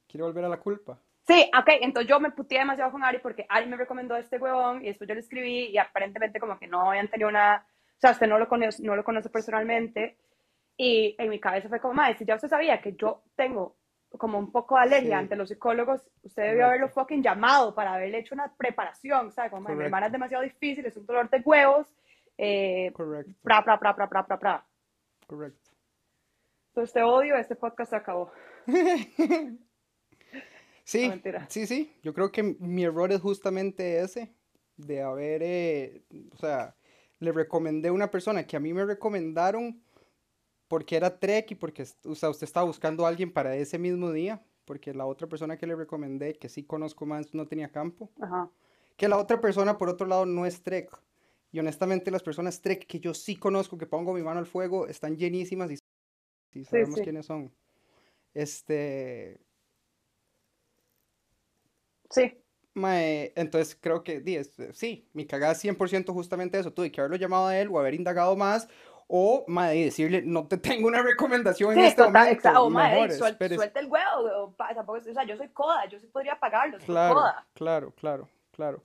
[0.07, 1.01] Quiero volver a la culpa.
[1.31, 4.83] Sí, ok, entonces yo me puteé demasiado con Ari porque Ari me recomendó este huevón
[4.83, 8.11] y después yo le escribí y aparentemente como que no habían tenido una, o sea,
[8.11, 10.17] usted no lo conoce, no lo conoce personalmente
[10.77, 13.77] y en mi cabeza fue como, madre, si ya usted sabía que yo tengo
[14.19, 15.23] como un poco de alergia Sí.
[15.23, 16.67] ante los psicólogos, usted debió Correcto.
[16.67, 19.51] haberlo fucking llamado para haberle hecho una preparación, ¿sabe?
[19.51, 21.95] Como, "Mae, mi hermana es demasiado difícil, es un dolor de huevos,
[22.39, 23.33] eh, Correcto.
[23.43, 24.67] pra, pra, pra, pra, pra, pra, pra.
[25.29, 25.71] Correcto.
[26.71, 28.33] Entonces te odio, este podcast se acabó.
[30.85, 31.93] Sí, No, sí, sí.
[32.03, 34.35] Yo creo que mi error es justamente ese,
[34.77, 36.77] de haber, eh, o sea,
[37.19, 39.83] le recomendé a una persona que a mí me recomendaron
[40.69, 44.13] porque era Trek y porque, o sea, usted estaba buscando a alguien para ese mismo
[44.13, 48.11] día, porque la otra persona que le recomendé, que sí conozco más, no tenía campo.
[48.21, 48.51] Ajá.
[48.97, 50.91] Que la otra persona, por otro lado, no es Trek.
[51.53, 54.87] Y honestamente, las personas Trek que yo sí conozco, que pongo mi mano al fuego,
[54.87, 55.79] están llenísimas y,
[56.53, 57.03] y sabemos sí.
[57.03, 57.53] quiénes son.
[58.33, 59.41] Este,
[62.11, 62.37] Sí,
[62.75, 66.73] Mae, entonces creo que es- sí, mi cagada es 100% justamente eso.
[66.73, 68.69] Tuve que haberlo llamado a él o haber indagado más
[69.09, 72.33] o mae, decirle, no te tengo una recomendación en Sí, este total, momento.
[72.33, 72.63] exacto.
[72.65, 73.57] O, madre, mejor, suel- espérese".
[73.57, 76.79] suelta el huevo, huevo, pa- tampoco o sea, yo soy coda, yo sí podría pagarlo,
[76.79, 77.47] soy Claro, coda.
[77.55, 78.83] claro, claro, claro.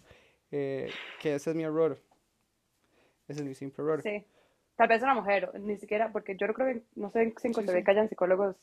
[0.51, 1.99] Eh, que ese es mi error.
[3.27, 4.01] Ese es mi simple error.
[4.01, 4.25] Sí.
[4.75, 7.83] Tal vez una mujer, ni siquiera, porque yo creo que, no sé si encontré sí.
[7.83, 8.55] que hayan psicólogos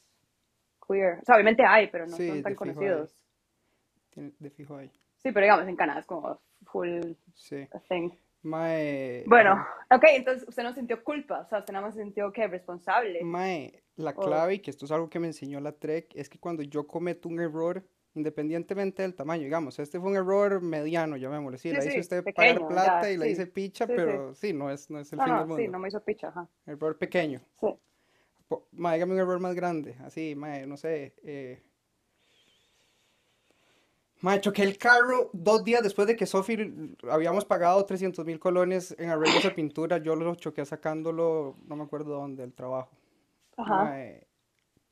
[0.86, 1.20] queer.
[1.22, 3.21] O sea, obviamente hay, pero no Sí, son tan hay.
[4.12, 4.90] Tiene- De fijo ahí.
[5.16, 7.66] Sí, pero digamos, en Canadá es como full Sí.
[7.88, 8.10] thing.
[8.44, 12.48] Mae, Bueno, ok, entonces usted no sintió culpa, o sea, usted nada más sintió que
[12.48, 13.22] responsable.
[13.22, 16.40] Mae, la clave, y que esto es algo que me enseñó la Trek, es que
[16.40, 21.56] cuando yo cometo un error, independientemente del tamaño, digamos, este fue un error mediano, llamémosle,
[21.58, 24.52] sí, Sí, la sí, usted pequeño, pagar plata ya, y la hice picha, pero sí,
[24.52, 25.62] no es, no es el No, fin del no, mundo.
[25.62, 26.48] sí, no me hizo picha, ajá.
[26.66, 27.40] Error pequeño.
[27.60, 27.68] Sí.
[28.72, 31.14] Mae, dígame un error más grande, así, mae, no sé.
[31.22, 31.62] Eh...
[34.22, 36.72] Mae, choqué el carro dos días después de que Sophie
[37.10, 39.98] habíamos pagado 300 mil colones en arreglos de pintura.
[39.98, 42.90] Yo lo choqué sacándolo, no me acuerdo dónde, del trabajo.
[43.56, 43.84] Ajá.
[43.84, 44.26] Mae,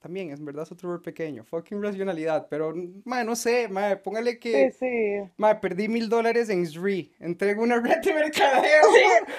[0.00, 1.44] también, es verdad, es otro error pequeño.
[1.44, 5.30] Fucking racionalidad, pero, mae, no sé, mae, póngale Sí, que, sí.
[5.36, 7.12] mae, perdí mil dólares en SRI.
[7.20, 8.82] Entrego una red de mercadeo.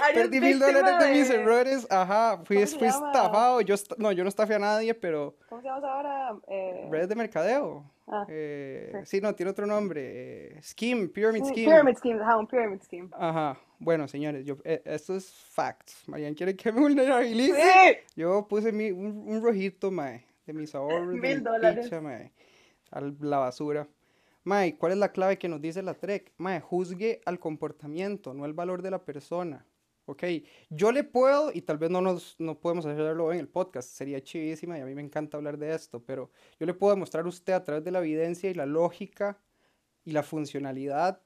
[0.07, 1.87] Es Perdí mil dólares de mis errores.
[1.89, 3.07] Ajá, fui, ¿Cómo se fui llama?
[3.07, 3.61] estafado.
[3.61, 6.35] Yo, no, yo no estafé a nadie, pero ¿Cómo se llama ahora?
[6.47, 7.83] Eh, redes de mercadeo.
[8.07, 9.17] Ah, Eh, sí.
[9.17, 10.01] sí, no, tiene otro nombre.
[10.57, 11.65] eh, scheme, Pyramid Scheme.
[11.71, 13.09] Pyramid scheme, ajá, un pyramid scheme.
[13.13, 13.57] Ajá.
[13.79, 16.07] Bueno, señores, yo, eh, esto es facts.
[16.07, 17.55] Marian quiere que me vulnerabilice.
[17.59, 17.97] Sí.
[18.15, 21.85] Yo puse mi, un, un rojito, mae, de mis ahorros, de Mil mi dólares.
[21.85, 22.31] picha, mae,
[22.91, 23.87] a la basura.
[24.43, 26.31] Mae, ¿cuál es la clave que nos dice la TREC?
[26.37, 29.65] Mae, juzgue al comportamiento, no el valor de la persona.
[30.11, 30.23] Ok,
[30.69, 34.21] yo le puedo, y tal vez no nos no podemos hacerlo en el podcast, sería
[34.21, 37.29] chivísima y a mí me encanta hablar de esto, pero yo le puedo demostrar a
[37.29, 39.39] usted a través de la evidencia y la lógica
[40.03, 41.21] y la funcionalidad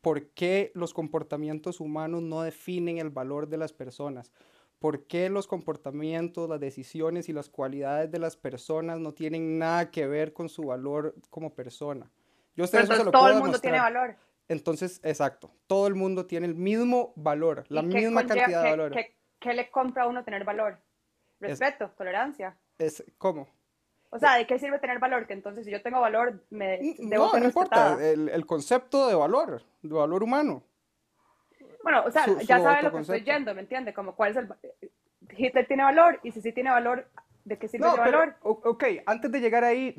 [0.00, 4.30] por qué los comportamientos humanos no definen el valor de las personas,
[4.78, 9.90] por qué los comportamientos, las decisiones y las cualidades de las personas no tienen nada
[9.90, 12.10] que ver con su valor como persona.
[12.56, 14.16] Yo a usted Pero eso se entonces lo todo puedo el mundo tiene valor.
[14.54, 18.62] Entonces, exacto, todo el mundo tiene el mismo valor, la ¿Y qué misma conlleva- cantidad
[18.64, 18.92] de valor.
[18.92, 20.76] qué- qué le compra a uno tener valor?
[21.38, 22.56] Respeto, tolerancia.
[22.76, 23.46] Es, ¿Cómo?
[24.10, 25.28] O sea, ¿de qué sirve tener valor?
[25.28, 29.06] Que entonces si yo tengo valor, me debo No, ser no importa, el, el concepto
[29.06, 30.64] de valor, de valor humano.
[31.84, 33.94] Bueno, o sea, su- ya su sabe lo que estoy yendo, ¿me entiende?
[33.94, 34.48] Como cuál es el...
[35.36, 37.06] Hitler tiene valor y si sí tiene valor,
[37.44, 38.36] ¿de qué sirve No, ese pero, valor?
[38.42, 39.94] ok, antes de llegar ahí,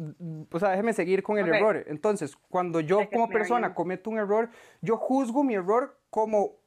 [0.52, 1.54] o sea, déjeme seguir con el Ok.
[1.56, 1.84] error.
[1.88, 4.50] Entonces, cuando yo como persona cometo un error,
[4.82, 6.60] yo juzgo mi error como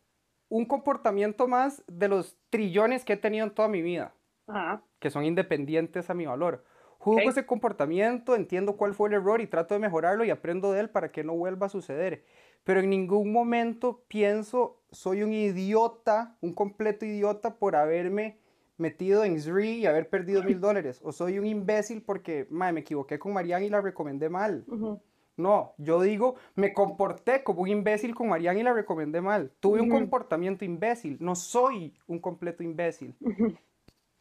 [0.48, 4.14] un comportamiento más de los trillones que he tenido en toda mi vida,
[4.46, 4.82] Ajá.
[5.00, 6.64] que son independientes a mi valor.
[6.98, 7.30] Juzgo Ok.
[7.30, 10.90] ese comportamiento, entiendo cuál fue el error y trato de mejorarlo y aprendo de él
[10.90, 12.24] para que no vuelva a suceder.
[12.64, 18.38] Pero en ningún momento pienso, soy un idiota, un completo idiota por haberme
[18.76, 21.00] metido en SRI y haber perdido mil dólares.
[21.02, 24.64] O soy un imbécil porque mae, me equivoqué con Marianne y la recomendé mal.
[24.66, 25.00] Ujú.
[25.36, 29.50] No, yo digo, me comporté como un imbécil con Marianne y la recomendé mal.
[29.60, 29.98] Tuve un Ujú.
[29.98, 33.14] comportamiento imbécil, no soy un completo imbécil.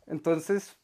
[0.07, 0.77] Entonces,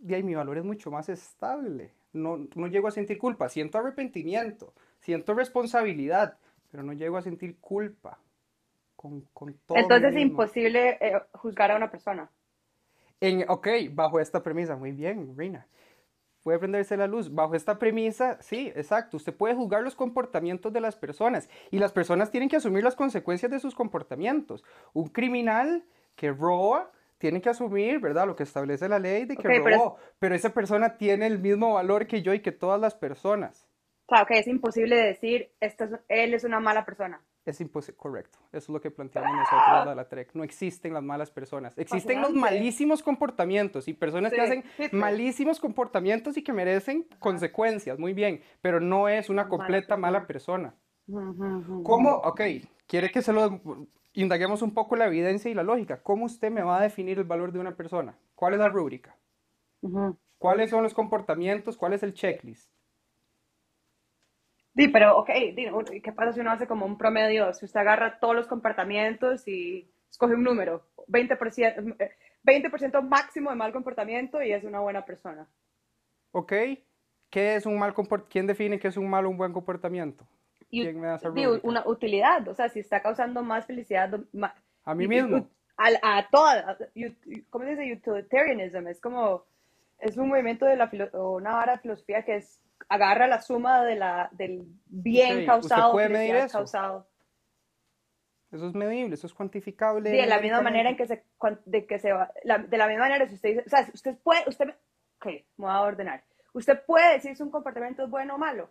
[0.00, 1.92] de ahí mi valor es mucho más estable.
[2.12, 6.38] No, no llego a sentir culpa, siento arrepentimiento, siento responsabilidad,
[6.70, 8.18] pero no llego a sentir culpa
[8.94, 9.78] con, con todo.
[9.78, 12.30] Entonces es imposible eh, juzgar a una persona.
[13.20, 15.66] En, ok, bajo esta premisa, muy bien, Reina.
[16.42, 17.34] Puede prenderse la luz.
[17.34, 19.16] Bajo esta premisa, sí, exacto.
[19.16, 22.94] Usted puede juzgar los comportamientos de las personas y las personas tienen que asumir las
[22.94, 24.62] consecuencias de sus comportamientos.
[24.92, 28.26] Un criminal que roba tiene que asumir, ¿verdad?
[28.26, 29.96] Lo que establece la ley de que Ok, pero es- robó.
[30.20, 33.66] Pero esa persona tiene el mismo valor que yo y que todas las personas.
[34.08, 37.20] O sea, que es imposible decir, esta es- él es una mala persona.
[37.46, 38.40] Es imposible, correcto.
[38.48, 40.34] Eso es lo que planteamos nosotros, la, la TREC.
[40.34, 41.78] No existen las malas personas.
[41.78, 48.00] Existen los malísimos comportamientos y personas que hacen malísimos comportamientos y que merecen consecuencias.
[48.00, 50.74] Muy bien, pero no es una completa mala persona.
[51.06, 52.16] ¿Cómo?
[52.24, 52.40] Ok,
[52.88, 53.60] quiere que se lo
[54.12, 56.02] indaguemos un poco la evidencia y la lógica.
[56.02, 58.18] ¿Cómo usted me va a definir el valor de una persona?
[58.34, 59.16] ¿Cuál es la rúbrica?
[60.38, 61.76] ¿Cuáles son los comportamientos?
[61.76, 62.70] ¿Cuál es el checklist?
[64.76, 65.30] Sí, pero ok,
[66.02, 67.52] ¿qué pasa si uno hace como un promedio?
[67.54, 72.10] Si usted agarra todos los comportamientos y escoge un número, 20%, eh,
[72.44, 75.48] 20% máximo de mal comportamiento y es una buena persona.
[76.32, 76.52] ¿Ok?
[77.30, 77.94] ¿Qué es un mal
[78.28, 80.26] ¿Quién define qué es un mal o un buen comportamiento?
[80.70, 81.68] ¿Quién me da esa di, rúbrica?
[81.68, 85.48] una utilidad, o sea, si está causando más felicidad, ma- A mí mismo.
[85.78, 86.78] A, a todas,
[87.50, 87.92] ¿cómo se dice?
[87.92, 89.44] Utilitarianism, es como,
[90.00, 93.96] es un movimiento de la, una vara de filosofía que es, agarra la suma de
[93.96, 96.58] la, del bien Ok, ¿usted causado, puede medir felicidad eso?
[96.58, 97.08] causado.
[98.52, 100.10] Eso es medible, eso es cuantificable.
[100.10, 101.24] Sí, de la misma manera en que se,
[101.64, 104.16] de que se va, la- de la misma manera, si usted dice, o sea, usted
[104.18, 104.72] puede, usted, me-
[105.18, 106.24] ok, me voy a ordenar.
[106.52, 108.70] Usted puede decir si un comportamiento es bueno o malo.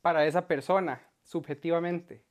[0.00, 2.24] Para esa persona, subjetivamente.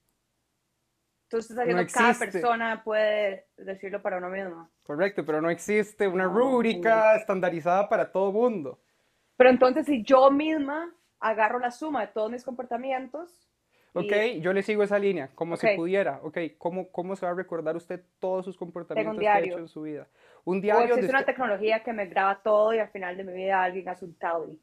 [1.31, 4.69] Entonces, No que cada persona puede decirlo para uno mismo.
[4.83, 8.81] Correcto, pero no existe una rúbrica estandarizada para todo mundo.
[9.41, 13.49] Pero entonces, si yo misma agarro la suma de todos mis comportamientos,
[13.93, 16.19] Ok, y yo le sigo esa línea, como si pudiera.
[16.21, 19.67] Ok, ¿cómo, ¿cómo se va a recordar usted todos sus comportamientos que ha hecho en
[19.67, 20.07] su vida?
[20.43, 23.23] Un o diario existe de una tecnología que me graba todo y al final de
[23.23, 24.61] mi vida alguien hace un tally.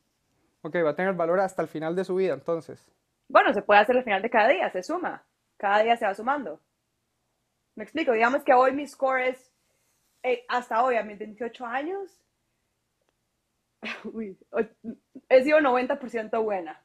[0.62, 2.80] Ok, va a tener valor hasta el final de su vida, entonces.
[3.28, 5.26] Bueno, se puede hacer al final de cada día, se suma.
[5.56, 6.60] Cada día se va sumando.
[7.74, 9.52] Me explico, digamos que hoy mi score es,
[10.22, 12.22] eh, hasta hoy, a mis 28 años,
[14.12, 14.36] uy,
[15.28, 16.82] he sido 90% buena.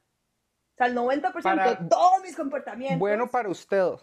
[0.74, 3.00] O sea, el 90% Para- de todos mis comportamientos.
[3.00, 3.94] Bueno para usted.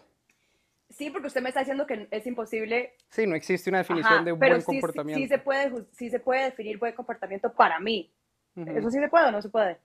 [0.89, 2.95] Sí, porque usted me está diciendo que es imposible.
[3.09, 5.21] Sí, no existe una definición Ajá, de un pero buen sí- sí- comportamiento.
[5.21, 8.13] Sí, se puede, sí se puede definir buen comportamiento para mí.
[8.55, 8.69] Ujú.
[8.71, 9.79] ¿Eso sí se puede o no se puede?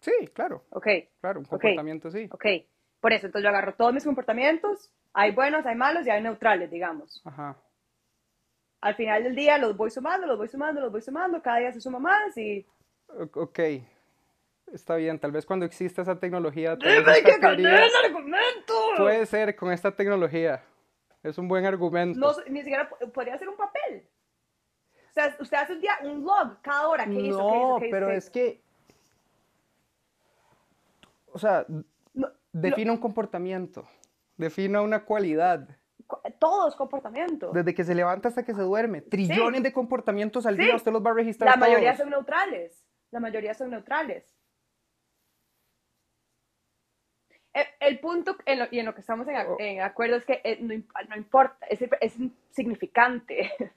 [0.00, 0.86] Sí, claro, Ok,
[1.20, 2.28] claro, un comportamiento sí.
[2.30, 2.44] ok.
[3.00, 4.90] Por eso, entonces yo agarro todos mis comportamientos.
[5.12, 7.20] Hay buenos, hay malos y hay neutrales, digamos.
[7.24, 7.56] Ajá.
[8.84, 11.72] Al final del día los voy sumando, los voy sumando, los voy sumando, cada día
[11.72, 12.66] se suma más y...
[13.32, 13.58] Ok,
[14.72, 18.74] está bien, tal vez cuando exista esa tecnología, ¡Dime que gané el argumento!
[18.98, 20.62] puede ser con esta tecnología.
[21.22, 22.18] Es un buen argumento.
[22.20, 24.06] No, ni siquiera po- podría ser un papel.
[25.08, 27.38] O sea, usted hace un día, un log, cada hora, ¿qué hizo?
[27.38, 27.68] ¿Qué hizo?
[27.68, 27.90] No, ¿Qué hizo?
[27.94, 28.32] pero ¿Qué es hizo?
[28.32, 28.62] que,
[31.32, 31.64] o sea,
[32.12, 33.88] No, defina un comportamiento,
[34.36, 35.68] defina una cualidad,
[36.06, 37.50] co- todo es comportamiento.
[37.52, 40.62] desde que se levanta hasta que se duerme, trillones de comportamientos al Sí.
[40.64, 41.98] día, usted los va a registrar La mayoría todos.
[42.02, 42.84] son neutrales.
[43.10, 44.24] La mayoría son neutrales.
[47.52, 49.56] El, el punto en lo- y en lo que estamos en, Oh.
[49.60, 53.50] en acuerdo es que eh, no, imp- no importa, es, es insignificante.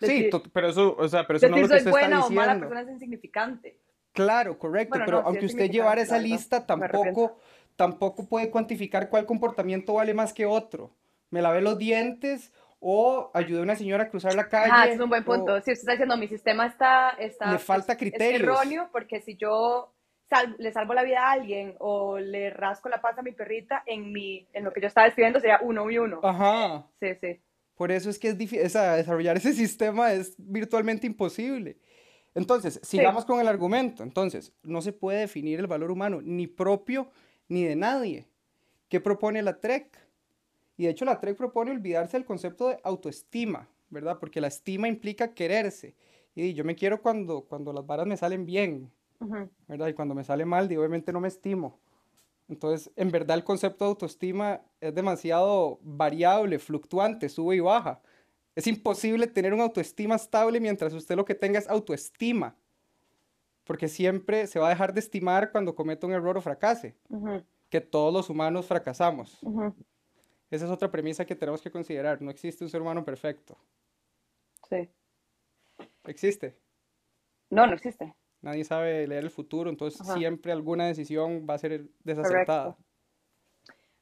[0.00, 1.90] Sí, decir- pero eso, o sea, pero eso no es Decir lo que soy usted
[1.90, 3.80] está buena o mala persona es insignificante.
[4.12, 7.38] Claro, correcto, Bueno, pero no, aunque usted llevara esa lista, tampoco,
[7.82, 10.90] tampoco puede cuantificar cuál comportamiento vale más que otro.
[11.30, 14.72] Me lavé los dientes o ayudé a una señora a cruzar la calle.
[14.74, 15.54] Ah, es un buen punto.
[15.60, 18.42] Si usted está diciendo, mi sistema está, está Le falta es- es criterios.
[18.42, 19.94] erróneo porque si yo
[20.28, 23.84] sal- le salvo la vida a alguien o le rasco la pata a mi perrita,
[23.86, 26.18] en, mi, en lo que yo estaba escribiendo sería uno y uno.
[26.24, 26.84] Ajá.
[26.98, 27.40] Sí, sí.
[27.76, 31.78] Por eso es que es difícil, desarrollar ese sistema es virtualmente imposible.
[32.34, 34.02] Entonces, sigamos con el argumento.
[34.02, 37.08] Entonces, no se puede definir el valor humano, ni propio
[37.48, 38.26] ni de nadie.
[38.88, 39.98] ¿Qué propone la TREC?
[40.76, 44.18] Y de hecho la TREC propone olvidarse del concepto de autoestima, ¿verdad?
[44.18, 45.94] Porque la estima implica quererse.
[46.34, 48.90] Y yo me quiero cuando, cuando las varas me salen bien,
[49.66, 49.88] ¿verdad?
[49.88, 51.80] Y cuando me sale mal, digo, obviamente no me estimo.
[52.48, 58.00] Entonces, en verdad el concepto de autoestima es demasiado variable, fluctuante, sube y baja.
[58.54, 62.56] Es imposible tener una autoestima estable mientras usted lo que tenga es autoestima.
[63.68, 66.96] Porque siempre se va a dejar de estimar cuando cometa un error o fracase.
[67.68, 69.38] Que todos los humanos fracasamos.
[70.50, 72.22] Esa es otra premisa que tenemos que considerar.
[72.22, 73.58] No existe un ser humano perfecto.
[74.70, 74.88] Sí.
[76.04, 76.56] ¿Existe?
[77.50, 78.14] No, no existe.
[78.40, 82.74] Nadie sabe leer el futuro, entonces siempre alguna decisión va a ser desacertada.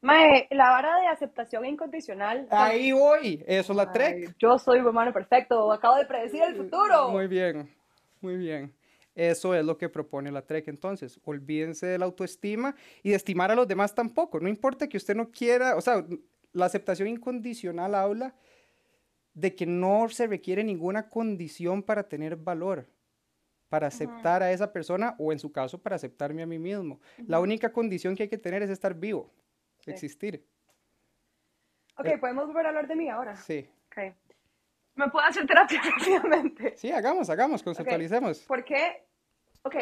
[0.01, 2.47] Mae, la vara de aceptación incondicional.
[2.51, 4.37] Ahí voy, eso es la TREC.
[4.39, 7.09] Yo soy un humano perfecto, acabo de predecir el futuro.
[7.11, 7.69] Muy bien,
[8.21, 8.76] muy bien.
[9.17, 10.69] Eso es lo que propone la TREC.
[10.69, 14.39] Entonces, olvídense de la autoestima y de estimar a los demás tampoco.
[14.39, 16.07] No importa que usted no quiera, o sea,
[16.53, 18.37] la aceptación incondicional habla
[19.33, 22.87] de que no se requiere ninguna condición para tener valor
[23.69, 27.01] para aceptar a esa persona o en su caso para aceptarme a mí mismo.
[27.27, 29.33] La única condición que hay que tener es estar vivo,
[29.87, 30.47] existir.
[31.99, 33.37] Ok, eh, ¿podemos volver a hablar de mí ahora?
[33.37, 33.69] Sí.
[33.87, 34.15] Okay.
[34.97, 36.77] ¿Me puedo hacer terapia rápidamente?
[36.77, 38.41] Sí, hagamos, hagamos, conceptualicemos.
[38.41, 39.05] ¿Por qué?
[39.63, 39.75] Ok,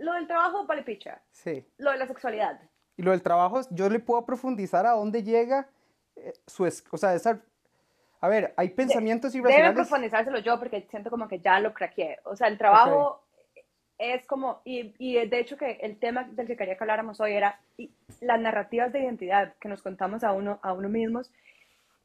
[0.00, 1.22] lo del trabajo vale picha.
[1.30, 1.66] Sí.
[1.78, 2.60] Lo de la sexualidad.
[2.96, 5.68] Y lo del trabajo, yo le puedo profundizar a dónde llega
[6.16, 7.40] eh, su, o sea, esa
[8.24, 9.74] a ver, hay pensamientos irracionales.
[9.74, 12.20] Debe profundizárselo yo porque siento como que ya lo craqueé.
[12.24, 13.22] O sea, el trabajo
[13.98, 17.34] es como, y, y, de hecho que el tema del que quería que habláramos hoy
[17.34, 17.60] era
[18.22, 21.30] las narrativas de identidad que nos contamos a uno, a uno mismos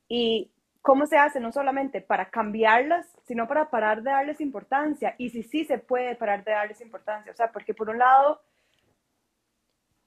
[0.09, 0.51] y
[0.82, 5.15] cómo se hace no solamente para cambiarlas, sino para parar de darles importancia.
[5.17, 7.32] Y si sí se puede parar de darles importancia.
[7.32, 8.41] O sea, porque por un lado,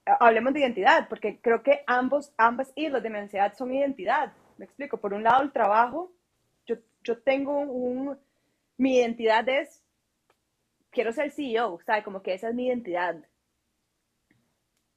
[0.04, 4.32] hablemos de identidad, porque creo que ambos, ambas islas de ansiedad son identidad.
[4.56, 6.12] Me explico, por un lado el trabajo,
[6.66, 8.18] yo, yo tengo un,
[8.76, 9.82] mi identidad es,
[10.90, 12.02] quiero ser CEO, ¿sabe?
[12.02, 13.16] Como que esa es mi identidad.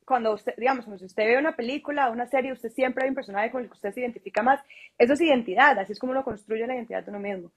[0.05, 3.51] Cuando usted, digamos, si usted ve una película, una serie, usted siempre hay un personaje
[3.51, 4.61] con el que usted se identifica más.
[4.97, 7.51] Eso es identidad, así es como uno construye la identidad de uno mismo.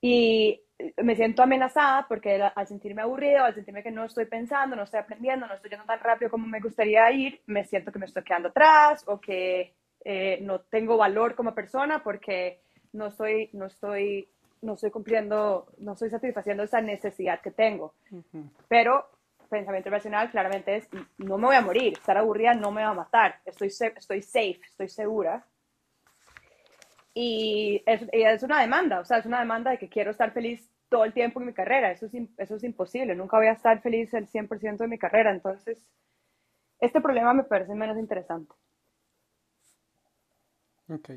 [0.00, 0.60] Y
[1.02, 5.00] me siento amenazada porque al sentirme aburrido, al sentirme que no estoy pensando, no estoy
[5.00, 8.24] aprendiendo, no estoy yendo tan rápido como me gustaría ir, me siento que me estoy
[8.24, 9.74] quedando atrás o que
[10.04, 12.60] eh, no tengo valor como persona porque
[12.92, 14.28] no estoy, no estoy,
[14.62, 17.94] no estoy cumpliendo, no estoy satisfaciendo esa necesidad que tengo.
[18.68, 19.08] Pero
[19.54, 20.88] pensamiento racional claramente es,
[21.18, 24.60] no me voy a morir, estar aburrida no me va a matar, estoy, estoy safe,
[24.66, 25.46] estoy segura.
[27.14, 30.68] Y es, es, una demanda, o sea, es una demanda de que quiero estar feliz
[30.88, 33.80] todo el tiempo en mi carrera, eso es, eso es imposible, nunca voy a estar
[33.80, 35.78] feliz el 100% de mi carrera, entonces
[36.80, 38.52] este problema me parece menos interesante.
[40.88, 41.10] Ok.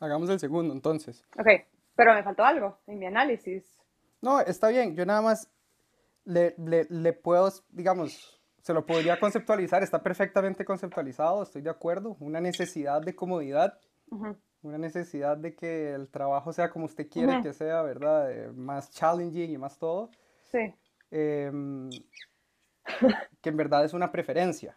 [0.00, 1.24] Hagamos el segundo entonces.
[1.38, 1.48] Ok,
[1.96, 3.64] pero me faltó algo en mi análisis.
[4.20, 5.50] No, está bien, yo nada más
[6.28, 12.40] le, le, puedo, digamos, se lo podría conceptualizar, está perfectamente conceptualizado, estoy de acuerdo, una
[12.40, 13.78] necesidad de comodidad,
[14.62, 18.30] una necesidad de que el trabajo sea como usted quiere que sea, ¿verdad?
[18.30, 20.10] Eh, más challenging y más todo.
[20.42, 20.74] Sí.
[21.10, 21.88] Em,
[23.40, 24.76] que en verdad es una preferencia,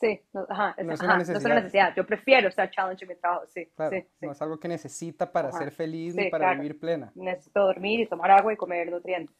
[0.00, 1.92] Sí, no, ajá, es, no, es una necesidad.
[1.96, 5.50] Yo prefiero estar challenge en mi trabajo, sí, sí, No es algo que necesita para
[5.50, 7.10] ser feliz ni para vivir plena.
[7.16, 9.36] Necesito dormir y tomar agua y comer nutrientes.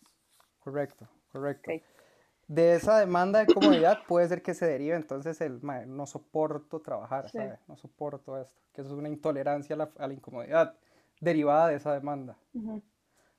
[0.58, 1.70] Correcto, correcto.
[2.46, 7.28] De esa demanda de comodidad puede ser que se derive entonces el, no soporto trabajar,
[7.28, 7.58] ¿sabe?
[7.66, 8.60] No soporto esto.
[8.72, 10.74] Que eso es una intolerancia a la, a la incomodidad
[11.20, 12.38] derivada de esa demanda.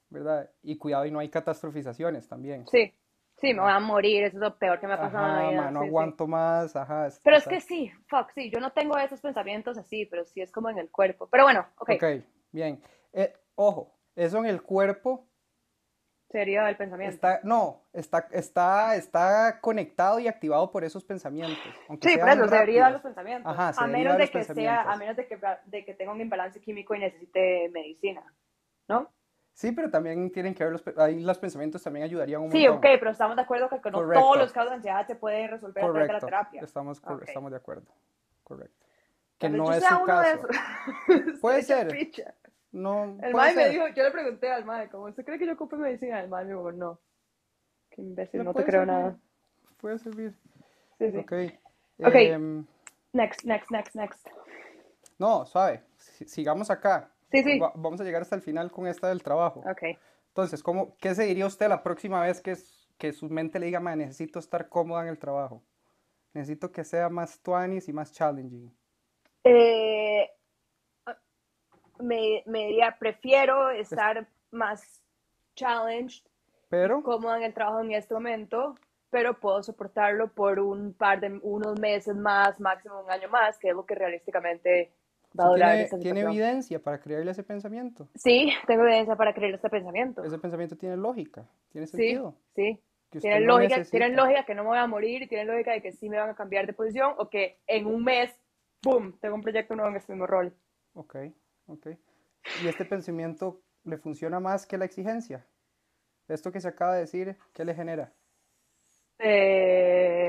[0.09, 0.49] ¿Verdad?
[0.61, 2.67] Y cuidado y no hay catastrofizaciones también.
[2.67, 2.93] Sí,
[3.39, 5.49] Sí, me voy a morir, eso es lo peor que me ha pasado en la
[5.49, 5.71] vida.
[5.71, 7.07] no aguanto más, ajá.
[7.23, 10.51] pero es que sí, fuck, sí, yo no tengo esos pensamientos así, pero sí es
[10.51, 11.27] como en el cuerpo.
[11.31, 11.91] Pero bueno, ok.
[11.91, 12.03] Ok,
[12.51, 12.81] bien.
[13.13, 15.28] Eh, ojo, eso en el cuerpo.
[16.29, 17.15] Sería el pensamiento.
[17.15, 21.57] Está, no, está, está, está conectado y activado por esos pensamientos.
[22.01, 23.51] sí, por eso se deriva los pensamientos.
[23.51, 26.61] Ajá, a menos de que sea, a menos de que, de que tenga un imbalance
[26.61, 28.23] químico y necesite medicina,
[28.87, 29.09] ¿no?
[29.53, 32.81] Sí, pero también tienen que ver los, ahí los pensamientos también ayudarían un sí, montón.
[32.81, 35.47] Sí, ok, pero estamos de acuerdo que con todos los casos de ansiedad se puede
[35.47, 36.61] resolver a través de la terapia.
[36.61, 37.91] Estamos, estamos de acuerdo,
[38.43, 38.85] correcto.
[39.39, 40.47] Que no es su caso.
[41.41, 41.87] Puede ser.
[42.71, 45.53] No, el mae me dijo, yo le pregunté al mae, ¿cómo usted cree que yo
[45.53, 46.21] ocupe medicina?
[46.21, 46.99] El mae me dijo, no.
[47.89, 49.17] Qué imbécil, no, te creo nada.
[49.77, 50.35] Puede servir.
[50.99, 51.17] Sí, sí.
[51.17, 51.33] Ok.
[52.05, 52.15] Ok.
[52.15, 52.65] Em,
[53.13, 54.27] next, next, next, next.
[55.17, 55.83] No, suave.
[55.97, 57.11] Sigamos acá.
[57.31, 57.59] Sí, sí.
[57.59, 59.61] vamos a llegar hasta el final con esta del trabajo.
[59.61, 59.97] Ok.
[60.29, 62.55] Entonces, ¿cómo, ¿qué se diría usted la próxima vez que,
[62.97, 65.63] que su mente le diga, necesito estar cómoda en el trabajo?
[66.33, 68.71] Necesito que sea más tuanis y más challenging.
[69.43, 70.29] Eh,
[71.99, 75.03] me, me diría, prefiero estar más
[75.55, 76.23] challenged,
[76.69, 78.75] Pero, cómoda en el trabajo en este momento,
[79.09, 83.69] pero puedo soportarlo por un par de unos meses más, máximo un año más, que
[83.69, 84.91] es lo que realísticamente
[85.39, 88.07] va a ¿usted durar tiene, esta tiene evidencia para creerle ese pensamiento?
[88.15, 90.23] Sí, tengo evidencia para creer este pensamiento.
[90.23, 92.35] Ese pensamiento tiene lógica, tiene Sí, sentido.
[92.55, 92.79] sí.
[93.11, 93.97] Usted Tienen no lógica, necesita.
[93.97, 96.19] tienen lógica que no me voy a morir y tienen lógica de que sí me
[96.19, 98.31] van a cambiar de posición o que en un mes,
[98.83, 100.53] ¡boom!, tengo un proyecto nuevo en este mismo rol.
[100.93, 101.15] Ok,
[101.69, 101.87] ok.
[102.63, 105.45] ¿Y este pensamiento le funciona más que la exigencia?
[106.27, 108.13] Esto que se acaba de decir, ¿qué le genera?
[109.17, 109.25] ¿Qué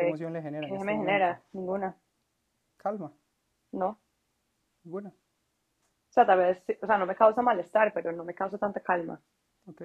[0.03, 1.11] Eh, emoción le genera en ¿Qué este me momento?
[1.13, 1.43] genera?
[1.53, 1.97] Ninguna,
[2.77, 3.13] Calma,
[3.73, 3.99] no.
[4.85, 5.11] ninguna.
[5.11, 8.81] O sea, tal vez, o sea, no me causa malestar, pero no me causa tanta
[8.81, 9.21] calma.
[9.67, 9.83] Ok.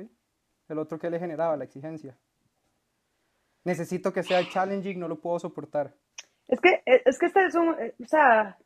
[0.69, 2.17] El otro que le generaba, la exigencia.
[3.63, 5.93] Necesito que sea challenging, no lo puedo soportar.
[6.47, 8.57] Es que, es es que este es un, eh, o sea,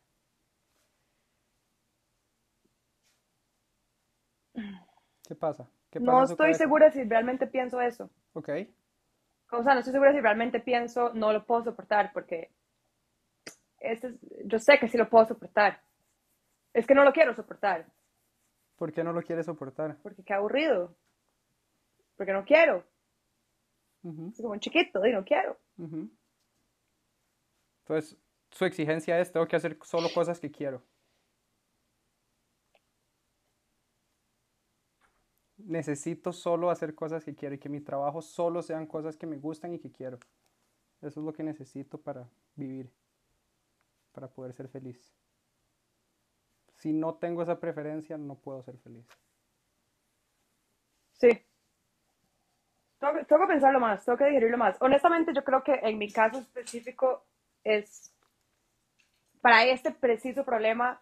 [5.30, 5.69] ¿Qué pasa?
[5.91, 6.57] ¿Qué pasa no estoy cabeza?
[6.57, 8.09] segura si realmente pienso eso.
[8.34, 8.49] Ok,
[9.51, 12.49] O sea, no estoy segura si realmente pienso no lo puedo soportar, porque
[13.80, 14.15] este es-
[14.45, 15.82] yo sé que sí lo puedo soportar.
[16.73, 17.86] Es que no lo quiero soportar,
[18.75, 19.97] ¿por qué no lo quiere soportar?
[20.01, 20.95] porque qué aburrido.
[22.17, 22.84] Porque no quiero.
[24.03, 25.57] Es como un chiquito, y no quiero.
[27.84, 28.17] Entonces,
[28.49, 30.82] su exigencia es, tengo que hacer solo cosas que quiero.
[35.70, 39.38] Necesito solo hacer cosas que quiero y que mi trabajo solo sean cosas que me
[39.38, 40.17] gustan y que quiero.
[40.99, 42.91] Eso es lo que necesito para vivir,
[44.11, 45.13] para poder ser feliz.
[46.74, 49.05] Si no tengo esa preferencia, no puedo ser feliz.
[51.11, 51.30] Sí.
[52.97, 54.76] Tengo, que- pensarlo más, tengo que digerirlo más.
[54.82, 57.28] Honestamente, yo creo que en mi caso específico
[57.63, 58.11] es,
[59.39, 60.99] para este preciso problema,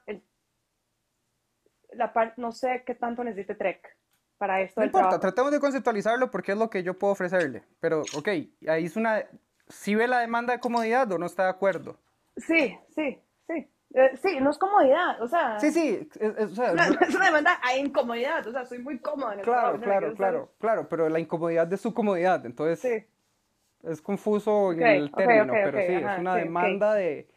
[1.93, 3.96] la parte, no sé qué tanto necesite Trek
[4.37, 5.21] para esto No importa, trabajo.
[5.21, 7.63] tratemos de conceptualizarlo porque es lo que yo puedo ofrecerle.
[7.79, 8.27] Pero, ok,
[8.67, 9.23] ahí es una...
[9.69, 11.97] ¿Si ve la demanda de comodidad o no está de acuerdo?
[12.37, 13.67] Sí, sí, sí.
[13.93, 17.15] Eh, sí, no es comodidad, o sea, Sí, sí, es- es- o sea, yo- es
[17.15, 19.83] una demanda a incomodidad, o sea, soy muy cómoda en el claro, trabajo.
[19.83, 23.05] claro, claro, claro, pero la incomodidad de su comodidad, entonces Sí,
[23.89, 27.27] es confuso en el término, pero sí, ajá, es una sí, demanda de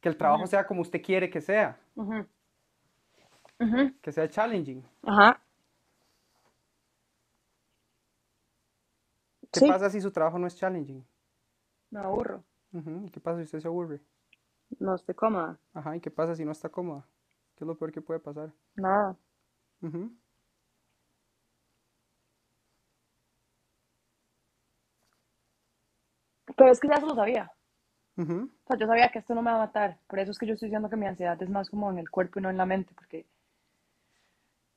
[0.00, 2.26] que el trabajo sea como usted quiere que sea, ujú.
[3.60, 3.92] Ujú.
[4.00, 4.82] que sea challenging.
[5.04, 5.40] Ajá.
[9.52, 9.66] ¿Qué Sí.
[9.68, 11.06] pasa si su trabajo no es challenging?
[11.90, 12.42] Me aburro,
[12.72, 14.00] ¿Y qué pasa si usted se aburre?
[14.78, 17.06] no estoy cómoda, Ajá, ¿y qué pasa si no está cómoda?
[17.54, 18.50] ¿Qué es lo peor que puede pasar?
[18.74, 19.14] nada.
[26.56, 27.52] Pero es que ya se lo sabía.
[28.16, 28.24] O
[28.66, 29.98] sea, yo sabía que esto no me va a matar.
[30.06, 32.10] Por eso es que yo estoy diciendo que mi ansiedad es más como en el
[32.10, 33.26] cuerpo y no en la mente, porque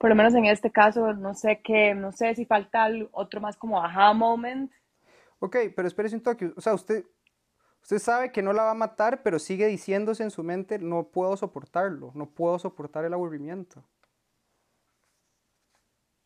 [0.05, 3.41] por lo menos en este caso, no sé qué, no sé si falta al- otro
[3.41, 4.71] más como aha moment.
[5.39, 6.53] Ok, pero espérese un toque.
[6.55, 7.05] O sea, usted,
[7.81, 11.05] usted sabe que no la va a matar, pero sigue diciéndose en su mente, no
[11.05, 13.83] puedo soportarlo, no puedo soportar el aburrimiento.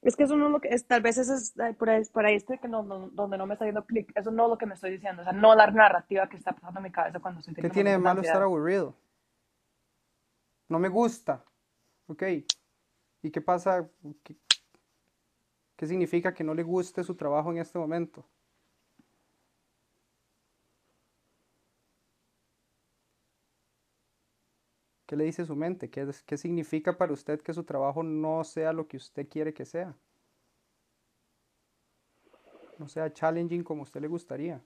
[0.02, 2.26] Es que eso no es lo que es, tal vez eso es por ahí, por
[2.26, 4.12] ahí estoy que no, no- donde no me está yendo clic.
[4.14, 6.52] Eso no es lo que me estoy diciendo, o sea, no la narrativa que está
[6.52, 8.44] pasando en mi cabeza cuando estoy ¿Qué tiene de malo estar ansiedad.
[8.44, 8.94] aburrido?
[10.68, 11.46] No me gusta.
[12.08, 12.24] Ok.
[13.22, 13.90] ¿Y qué pasa?
[14.24, 14.36] ¿Qué,
[15.76, 18.26] qué significa que no le guste su trabajo en este momento?
[25.10, 25.90] ¿Qué le dice su mente?
[25.90, 29.66] ¿Qué, qué significa para usted que su trabajo no sea lo que usted quiere que
[29.66, 29.98] sea?
[32.78, 34.64] No sea challenging como a usted le gustaría.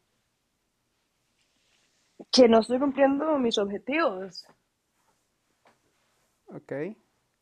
[2.29, 4.45] Que no estoy cumpliendo mis objetivos.
[6.47, 6.73] ¿Ok?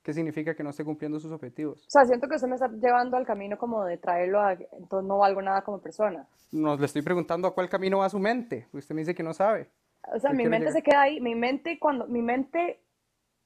[0.03, 1.85] ¿Qué significa que no esté cumpliendo sus objetivos?
[1.85, 5.07] O sea, siento que usted me está llevando al camino como de traerlo a, entonces
[5.07, 6.27] no valgo nada como persona.
[6.51, 8.67] No, le estoy preguntando a cuál camino va su mente.
[8.73, 9.69] Usted me dice que no sabe.
[10.13, 12.81] O sea, mi mente llegar- se queda ahí, mi mente cuando, mi mente,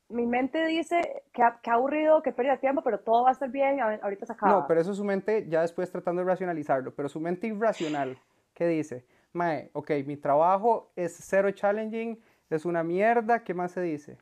[0.09, 1.01] mi mente dice
[1.33, 4.31] que, que aburrido, que pérdida de tiempo, pero todo va a estar bien, ahorita se
[4.33, 4.61] acaba.
[4.61, 6.95] No, pero eso es su mente ya después tratando de racionalizarlo.
[6.95, 8.17] Pero su mente irracional,
[8.53, 9.05] ¿qué dice?
[9.33, 12.17] Mae, ok, mi trabajo es cero challenging,
[12.49, 14.17] es una mierda, ¿qué más se dice?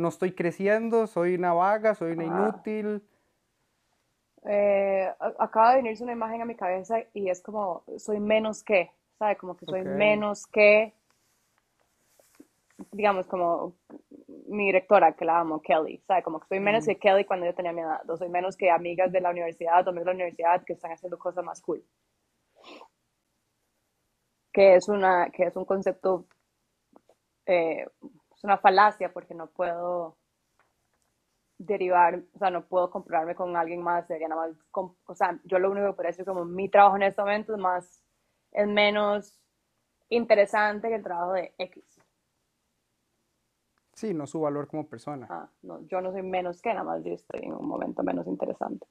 [0.00, 2.48] No estoy creciendo, soy una vaga, soy una Ajá.
[2.48, 3.02] inútil.
[4.46, 8.90] Eh, acaba de venirse una imagen a mi cabeza y es como, soy menos que,
[9.18, 9.36] ¿sabe?
[9.36, 10.94] Como que soy menos que,
[12.92, 13.74] digamos, como
[14.48, 16.22] mi directora, que la amo, Kelly, ¿sabe?
[16.22, 18.70] Como que soy menos que Kelly cuando yo tenía mi edad, o soy menos que
[18.70, 21.84] amigas de la universidad o de la universidad que están haciendo cosas más cool.
[24.50, 26.24] Que es una, que es un concepto
[27.44, 27.84] eh,
[28.40, 30.16] es una falacia porque no puedo
[31.58, 35.58] derivar, o sea, no puedo compararme con alguien más, sería nada más, o sea, yo
[35.58, 38.02] lo único que puedo decir como mi trabajo en este momento es más,
[38.52, 39.38] es menos
[40.08, 42.00] interesante que el trabajo de X.
[43.92, 45.26] Sí, no su valor como persona.
[45.28, 48.26] Ah, no, yo no soy menos que, nada más yo estoy en un momento menos
[48.26, 48.86] interesante.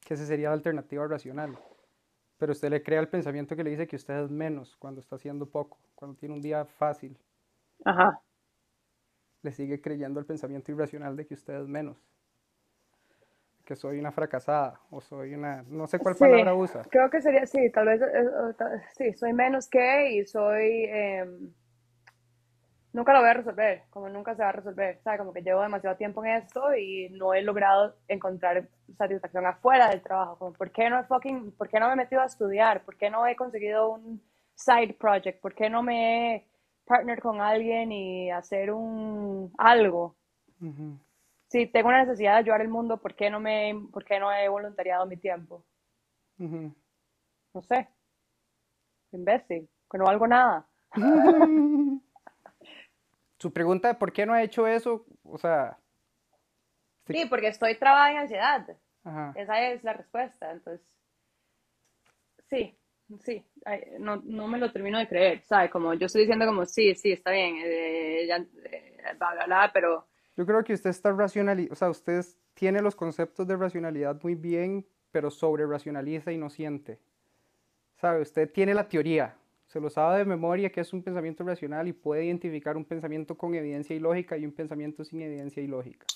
[0.00, 1.56] Que esa sería la alternativa racional.
[2.36, 5.14] Pero usted le crea el pensamiento que le dice que usted es menos cuando está
[5.14, 7.16] haciendo poco, cuando tiene un día fácil.
[7.84, 8.20] Ajá.
[9.42, 11.96] Le sigue creyendo el pensamiento irracional de que usted es menos.
[13.64, 15.62] Que soy una fracasada o soy una...
[15.62, 16.82] No sé cuál Sí, palabra usa.
[16.90, 21.52] Creo que sería, sí, tal vez, eh, eh, sí, soy menos que y soy, em,
[22.92, 25.20] nunca lo voy a resolver, como nunca se va a resolver, ¿sabes?
[25.20, 28.68] Como que llevo demasiado tiempo en esto y no he logrado encontrar
[28.98, 32.20] satisfacción afuera del trabajo, como, ¿por qué no fucking, por qué no me he metido
[32.22, 32.82] a estudiar?
[32.84, 34.20] ¿Por qué no he conseguido un
[34.54, 35.40] side project?
[35.40, 36.49] ¿Por qué no me he
[36.90, 40.16] partnered con alguien y hacer un, algo?
[40.60, 40.98] Ujú.
[41.48, 44.32] Si tengo una necesidad de ayudar al mundo, ¿por qué no me, por qué no
[44.32, 45.64] he voluntariado mi tiempo?
[46.40, 46.74] Ujú.
[47.54, 47.88] No sé.
[49.12, 50.66] Imbécil, que no valgo nada.
[53.38, 55.78] Su pregunta de por qué no ha hecho eso, o sea,
[57.06, 57.14] Sí.
[57.14, 58.66] Sí, porque estoy trabada en ansiedad.
[59.04, 59.32] ajá.
[59.36, 60.50] Esa es la respuesta.
[60.52, 60.86] Entonces,
[62.48, 62.76] sí,
[63.18, 63.44] sí.
[63.98, 65.70] No, no me lo termino de creer, ¿sabes?
[65.70, 69.70] Como yo estoy diciendo como, sí, sí, está bien, eh, ya, eh, bla, bla, bla,
[69.72, 70.06] pero
[70.36, 74.34] Yo creo que usted está racionalizando, o sea, usted tiene los conceptos de racionalidad muy
[74.34, 76.98] bien, pero sobre racionaliza y no siente.
[77.96, 78.22] ¿Sabe?
[78.22, 79.36] Usted tiene la teoría,
[79.66, 83.36] se lo sabe de memoria que es un pensamiento racional y puede identificar un pensamiento
[83.36, 86.06] con evidencia y lógica y un pensamiento sin evidencia y lógica.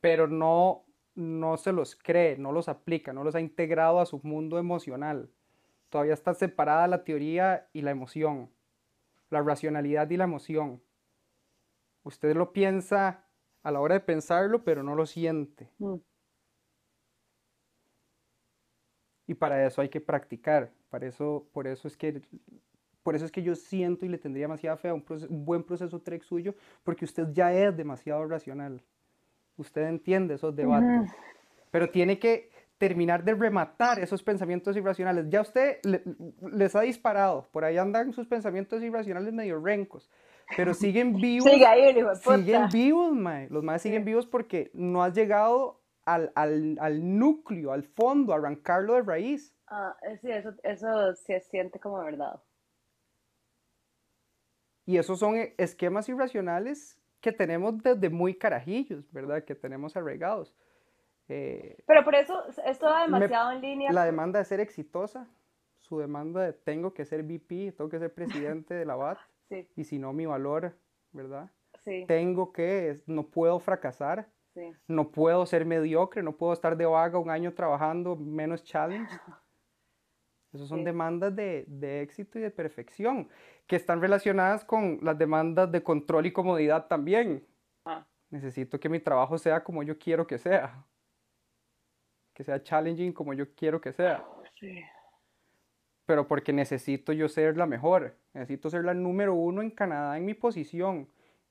[0.00, 4.20] Pero no, no se los cree, no los aplica, no los ha integrado a su
[4.22, 5.28] mundo emocional.
[5.90, 8.48] Todavía está separada la teoría y la emoción,
[9.28, 10.80] la racionalidad y la emoción.
[12.04, 13.26] Usted lo piensa
[13.62, 15.68] a la hora de pensarlo, pero no lo siente.
[15.78, 15.96] mm,
[19.26, 20.72] Y para eso hay que practicar.
[20.88, 22.20] Para eso, por eso es que,
[23.02, 26.00] por eso es que yo siento y le tendría demasiada fe a un, buen proceso
[26.00, 28.82] TREX suyo, porque usted ya es demasiado racional.
[29.56, 31.12] Usted entiende esos debates.
[31.70, 32.50] Pero tiene que
[32.80, 35.26] terminar de rematar esos pensamientos irracionales.
[35.28, 36.02] Ya usted le-
[36.50, 37.46] les ha disparado.
[37.52, 40.10] Por ahí andan sus pensamientos irracionales medio rencos.
[40.56, 41.44] Pero siguen vivos.
[41.50, 42.36] sigue ahí, hijo de puta.
[42.38, 43.48] Siguen vivos, mae.
[43.50, 48.36] Los maes siguen vivos porque no has llegado al, al- al núcleo, al fondo, a
[48.36, 49.54] arrancarlo de raíz.
[49.66, 52.40] Ah, eh, sí, eso, eso se siente como verdad.
[54.86, 59.44] Y esos son eh, esquemas irracionales que tenemos desde muy carajillos, ¿verdad?
[59.44, 60.54] Que tenemos arraigados.
[61.32, 63.92] Eh, Pero por eso esto va Me- demasiado en línea.
[63.92, 65.28] la demanda de ser exitosa,
[65.78, 69.18] su demanda de tengo que ser VP, tengo que ser presidente de la BAT,
[69.48, 70.76] Sí, y si no mi valor,
[71.12, 71.50] ¿verdad?
[71.78, 74.72] sí, Tengo que, es- no puedo fracasar, sí.
[74.88, 79.08] no puedo ser mediocre, no puedo estar de vaga un año trabajando menos challenge.
[80.52, 80.84] Esas son Sí.
[80.84, 83.28] demandas de, de éxito y de perfección,
[83.68, 87.46] que están relacionadas con las demandas de control y comodidad también.
[87.84, 90.84] Ah, Necesito que mi trabajo sea como yo quiero que sea,
[92.40, 94.24] que sea challenging como yo quiero que sea,
[94.58, 94.82] sí.
[96.06, 100.24] pero porque necesito yo ser la mejor, necesito ser la número uno en Canadá en
[100.24, 101.06] mi posición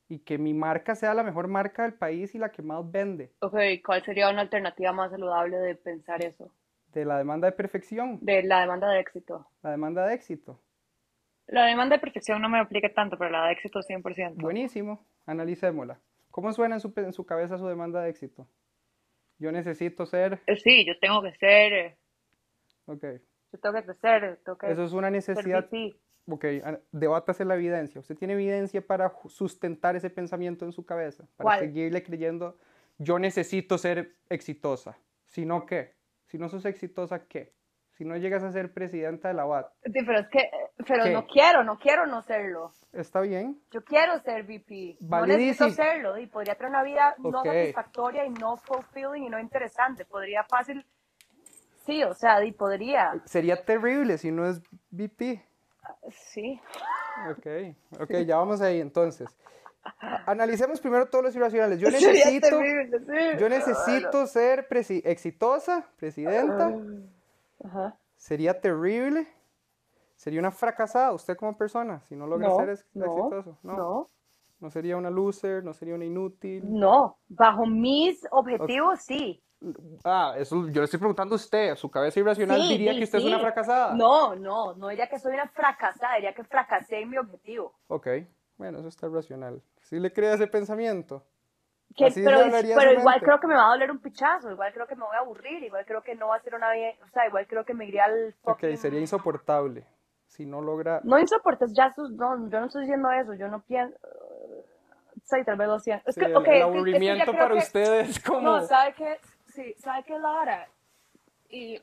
[0.07, 3.31] y que mi marca sea la mejor marca del país y la que más vende,
[3.41, 6.51] Ok, ¿cuál sería una alternativa más saludable de pensar eso?
[6.87, 9.45] de la demanda de perfección, De la demanda de éxito.
[9.61, 10.59] la demanda de éxito.
[11.45, 14.41] La demanda de perfección no me aplica tanto, pero la de éxito 100%.
[14.41, 15.99] Buenísimo, analicémosla.
[16.31, 18.47] ¿Cómo suena en su, pe- en su cabeza su demanda de éxito?
[19.39, 21.97] Yo necesito ser, Eh, Sí, yo tengo que ser, eh,
[22.85, 23.03] ok,
[23.53, 25.69] yo tengo que crecer, tengo que eso es una ser necesidad.
[26.27, 27.99] Ok, a- debátase la evidencia.
[28.01, 31.23] ¿Usted tiene evidencia para sustentar ese pensamiento en su cabeza?
[31.37, 31.59] Para ¿Cuál?
[31.59, 32.57] seguirle creyendo,
[32.99, 34.99] yo necesito ser exitosa.
[35.25, 35.95] Si no, ¿qué?
[36.27, 37.53] Si no sos exitosa, ¿qué?
[37.99, 40.49] Si no llegas a ser presidenta de la BAT, Sí, pero es que,
[40.87, 41.11] pero ¿Qué?
[41.11, 42.71] no quiero, no quiero no serlo.
[42.93, 43.59] está bien.
[43.71, 44.95] Yo quiero ser VP.
[45.01, 45.67] No Validísimo.
[45.67, 47.45] necesito serlo y podría tener una vida no Ok.
[47.45, 50.05] satisfactoria y no fulfilling y no interesante.
[50.05, 50.85] Podría fácil,
[51.85, 55.45] sí, o sea, y podría, Sería terrible si no es VP.
[56.09, 56.57] sí.
[57.31, 57.47] Ok,
[57.99, 59.27] ok, ya vamos ahí entonces.
[60.25, 61.81] Analicemos primero todos los irracionales.
[61.81, 63.37] Yo necesito, terrible, sí.
[63.39, 66.73] yo necesito ser presi- exitosa, presidenta.
[67.63, 67.97] Ajá.
[68.15, 69.27] Sería terrible.
[70.15, 73.57] Sería una fracasada usted como persona si no logra No, ser ex- no, exitoso.
[73.63, 74.07] No, no,
[74.59, 76.63] no sería una loser, no sería una inútil.
[76.77, 77.17] no.
[77.29, 79.41] Bajo mis objetivos, sí.
[80.05, 81.75] Ah, eso yo le estoy preguntando a usted.
[81.75, 83.41] Su cabeza irracional Sí, diría sí, que usted es una sí.
[83.43, 83.93] fracasada.
[83.95, 87.73] No, no, no diría que soy una fracasada, diría que fracasé en mi objetivo.
[87.87, 88.07] Ok,
[88.57, 89.61] Bueno, eso está racional.
[89.81, 91.23] ¿Sí le crea ese pensamiento?
[91.95, 92.39] Que- Así pero
[92.75, 95.15] pero igual creo que me va a doler un pichazo, igual creo que me voy
[95.15, 97.65] a aburrir, igual creo que no va a ser una bien, o sea, igual creo
[97.65, 99.85] que me iría al Ok, fucking- sería insoportable.
[100.27, 101.01] Si no logra...
[101.03, 103.97] No insoportes, ya sus, no, yo no estoy diciendo eso, yo no pienso,
[105.23, 106.07] sí, tal vez lo siento.
[106.09, 108.41] Es que, el, ok, el que- es que aburrimiento para que- usted es como...
[108.41, 109.17] No, ¿sabe qué?
[109.47, 110.67] Sí, ¿sabe qué es la hora?
[111.49, 111.81] Y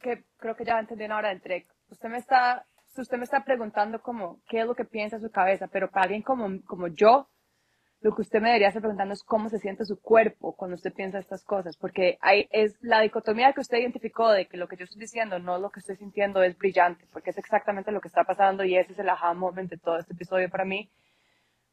[0.00, 1.68] que creo que ya entendí una hora del trek.
[1.90, 2.64] Usted me está,
[2.96, 6.22] usted me está preguntando como qué es lo que piensa su cabeza, pero para alguien
[6.22, 7.28] como, como yo,
[8.02, 10.92] lo que usted me debería estar preguntando es cómo se siente su cuerpo cuando usted
[10.92, 14.76] piensa estas cosas, porque hay, es la dicotomía que usted identificó de que lo que
[14.76, 18.08] yo estoy diciendo no lo que estoy sintiendo es brillante, porque es exactamente lo que
[18.08, 20.90] está pasando y ese es el aha moment de todo este episodio para mí,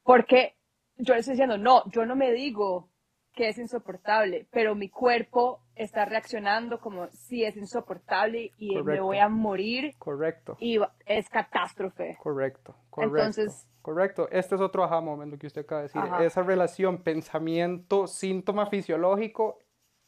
[0.04, 0.56] porque
[0.98, 2.90] yo le estoy diciendo, no, yo no me digo
[3.34, 9.04] que es insoportable, pero mi cuerpo está reaccionando como si es insoportable y me Correcto.
[9.06, 12.18] voy a morir Correcto, y es catástrofe.
[12.22, 13.18] correcto, correcto.
[13.18, 14.30] Entonces- Correcto.
[14.32, 16.00] Este es otro aha moment, lo que usted acaba de decir.
[16.00, 16.24] Ajá.
[16.24, 19.58] Esa relación pensamiento-síntoma fisiológico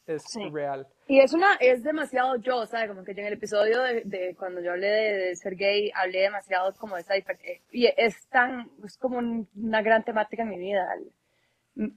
[0.06, 0.48] es Sí.
[0.50, 0.86] real.
[1.08, 2.88] Y es una, es demasiado yo, ¿sabes?
[2.88, 5.90] Como que yo en el episodio de, de cuando yo hablé de, de ser gay,
[5.96, 7.26] hablé demasiado como de esa eh,
[7.72, 10.86] y es tan, es como un- una gran temática en mi vida.
[10.94, 11.92] el-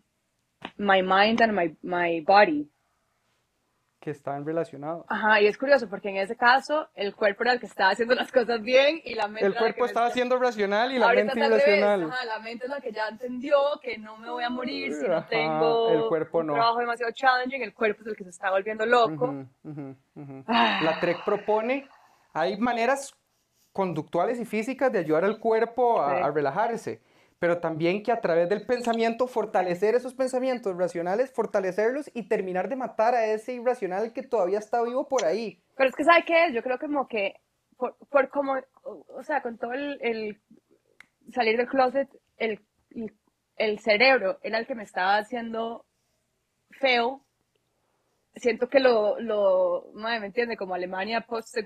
[0.77, 2.67] My mind and my, my body.
[4.05, 5.03] Que están relacionados.
[5.09, 8.13] Ajá, y es curioso porque en ese caso el cuerpo era el que estaba haciendo
[8.13, 11.39] las cosas bien y la mente El cuerpo estaba siendo racional y la Ahorita mente
[11.47, 12.03] irracional.
[12.03, 15.07] ajá, la mente es la que ya entendió que no me voy a morir si
[15.07, 16.53] no Ajá, tengo el cuerpo un no.
[16.53, 19.33] trabajo demasiado challenging, el cuerpo es el que se está volviendo loco.
[20.47, 20.79] Ah.
[20.83, 21.87] La TREC propone,
[22.31, 23.11] hay maneras
[23.73, 27.01] conductuales y físicas de ayudar al cuerpo a relajarse,
[27.45, 32.75] pero también que a través del pensamiento fortalecer esos pensamientos racionales, fortalecerlos y terminar de
[32.75, 35.61] matar a ese irracional que todavía está vivo por ahí.
[35.77, 36.55] Pero es que, ¿sabe qué es?
[36.55, 37.35] Yo creo como que,
[37.77, 40.41] por, como, o sea, con todo el,
[41.29, 42.59] salir del closet, el,
[43.57, 45.85] el cerebro era el que me estaba haciendo
[46.71, 47.21] feo.
[48.35, 50.57] Siento que lo, lo, madre, ¿me entiende?
[50.57, 51.57] Como Alemania post,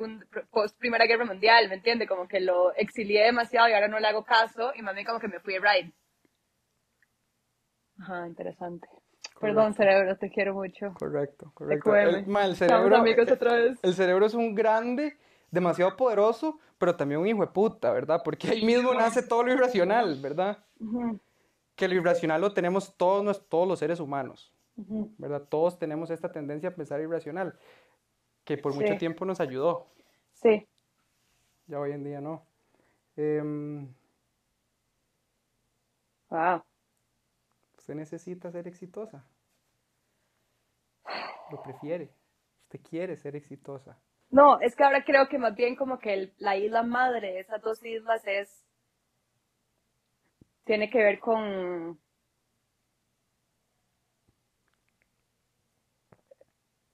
[0.52, 2.08] post Primera Guerra Mundial, ¿me entiende?
[2.08, 5.20] Como que lo exilié demasiado y ahora no le hago caso y más bien como
[5.20, 5.94] que me fui a ride.
[8.00, 8.88] Ajá, interesante.
[9.40, 10.94] Perdón, cerebro, te quiero mucho.
[11.00, 11.96] Correcto, correcto.
[11.96, 13.80] El, ma, el cerebro, amigos eh, otra vez.
[13.82, 15.18] el cerebro es un grande,
[15.50, 18.22] demasiado poderoso, pero también un hijo de puta, ¿verdad?
[18.24, 20.64] Porque ahí mismo nace todo lo irracional, ¿verdad?
[21.76, 24.54] Que lo irracional lo tenemos todos, todos los seres humanos.
[25.18, 25.48] ¿Verdad?
[25.50, 27.58] Todos tenemos esta tendencia a pensar irracional,
[28.44, 29.88] que por mucho tiempo nos ayudó,
[30.34, 30.68] Sí.
[31.68, 32.46] ya hoy en día no.
[33.16, 33.94] Em,
[36.30, 36.62] Wow.
[37.78, 39.26] usted necesita ser exitosa.
[41.52, 42.14] Lo prefiere.
[42.64, 44.00] Usted quiere ser exitosa.
[44.30, 47.62] No, es que ahora creo que más bien como que el- la isla madre esas
[47.64, 48.64] dos islas es,
[50.66, 52.00] tiene que ver con,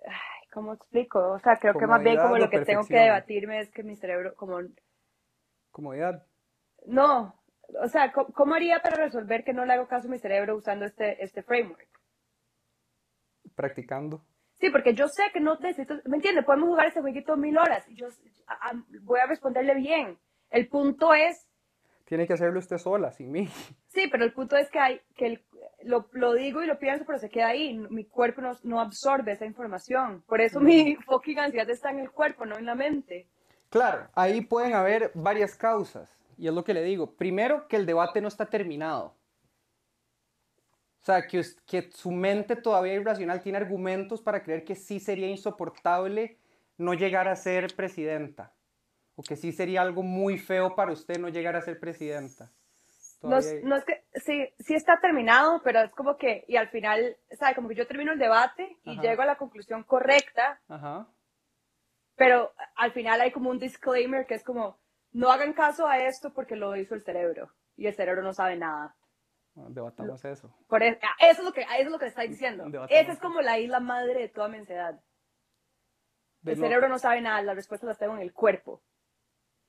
[0.06, 1.20] ay, ¿cómo explico?
[1.34, 3.96] O sea, creo que más bien como lo que tengo que debatirme es que mi
[3.96, 4.60] cerebro, como,
[5.70, 6.26] Comodidad.
[6.88, 7.36] no,
[7.84, 10.56] o sea, ¿cómo, cómo haría para resolver que no le hago caso a mi cerebro
[10.56, 11.88] usando este, este framework?
[13.56, 14.26] Practicando.
[14.60, 16.46] Sí, porque yo sé que no necesito, ¿me entiendes?
[16.46, 18.08] Podemos jugar ese jueguito mil horas y yo
[18.48, 20.18] a- a- voy a responderle bien.
[20.50, 21.46] El punto es,
[22.06, 23.48] Tiene que hacerlo usted sola, sin mí.
[23.88, 25.46] sí, pero el punto es que hay, que el-
[25.86, 27.78] lo, lo digo y lo pienso, pero se queda ahí.
[27.78, 30.24] Mi cuerpo no, no absorbe esa información.
[30.28, 33.28] Por eso mi fucking ansiedad está en el cuerpo, no en la mente.
[33.70, 36.18] Claro, ahí pueden haber varias causas.
[36.38, 37.16] Y es lo que le digo.
[37.16, 39.16] Primero, que el debate no está terminado.
[41.02, 45.28] O sea, que, que su mente todavía irracional tiene argumentos para creer que sí sería
[45.28, 46.40] insoportable
[46.78, 48.54] no llegar a ser presidenta.
[49.16, 52.52] O que sí sería algo muy feo para usted no llegar a ser presidenta.
[53.30, 57.18] No, no es que, sí, sí está terminado, pero es como que, y al final,
[57.32, 57.56] ¿sabe?
[57.56, 59.02] Como que yo termino el debate y Ajá.
[59.02, 61.08] llego a la conclusión correcta, Ajá.
[62.16, 64.80] pero al final hay como un disclaimer que es como,
[65.12, 68.56] no hagan caso a esto porque lo hizo el cerebro y el cerebro no sabe
[68.56, 68.96] nada.
[69.54, 70.54] Bueno, debatamos eso.
[70.68, 72.66] Por eso, eso es lo que, eso es lo que está diciendo.
[72.66, 73.02] Debatamos.
[73.02, 75.00] Esa es como la isla madre de toda mi ansiedad.
[76.42, 78.82] De El cerebro no sabe nada, las respuestas las tengo en el cuerpo.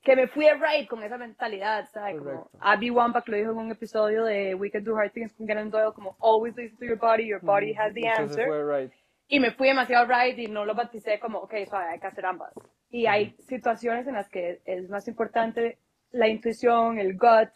[0.06, 2.18] Que me fui a right con esa mentalidad, ¿sabes?
[2.18, 2.58] Como Correcto.
[2.60, 5.68] Abby Wambach lo dijo en un episodio de We Can Do Hard Things con Glennon
[5.68, 8.46] Doyle, como always listen to your body, your body has the answer.
[8.46, 8.92] fue right.
[9.26, 12.24] Y me fui demasiado right y no lo bauticé como, ok, suave, hay que hacer
[12.24, 12.52] ambas.
[12.88, 15.80] Y hay situaciones en las que es más importante
[16.12, 17.50] la intuición, el gut,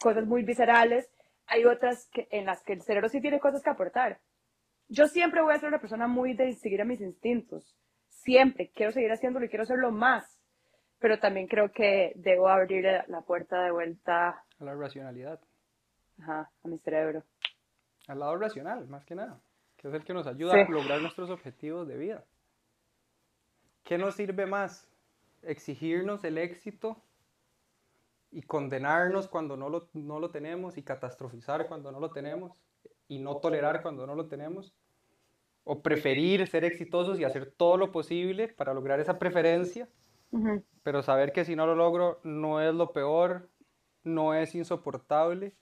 [0.00, 1.12] cosas muy viscerales.
[1.48, 4.20] Hay otras que, en las que el cerebro sí tiene cosas que aportar.
[4.88, 7.76] Yo siempre voy a ser una persona muy de seguir a mis instintos.
[8.08, 8.70] Siempre.
[8.74, 10.39] Quiero seguir haciéndolo y quiero hacerlo más.
[11.00, 15.40] Pero también creo que debo abrir la puerta de vuelta A la racionalidad.
[16.20, 17.24] Ajá, a mi cerebro.
[18.06, 19.40] Al lado racional, más que nada.
[19.76, 20.60] Que es el que nos ayuda Sí.
[20.60, 22.24] a lograr nuestros objetivos de vida.
[23.84, 24.86] ¿Qué nos sirve más?
[25.42, 27.02] Exigirnos el éxito
[28.30, 32.52] y condenarnos cuando no lo, no lo tenemos y catastrofizar cuando no lo tenemos
[33.08, 34.74] y no tolerar cuando no lo tenemos.
[35.64, 39.88] O preferir ser exitosos y hacer todo lo posible para lograr esa preferencia,
[40.32, 40.62] Ujú.
[40.82, 43.48] Pero saber que si no lo logro no es lo peor,
[44.04, 45.52] no es insoportable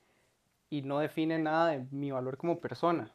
[0.71, 3.13] y no define nada de mi valor como persona.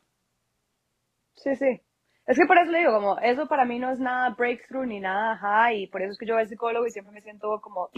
[1.35, 1.81] Sí, sí.
[2.25, 4.99] Es que por eso le digo, como, eso para mí no es nada breakthrough ni
[4.99, 7.59] nada, ajá, y por eso es que yo voy al psicólogo y siempre me siento
[7.61, 7.89] como,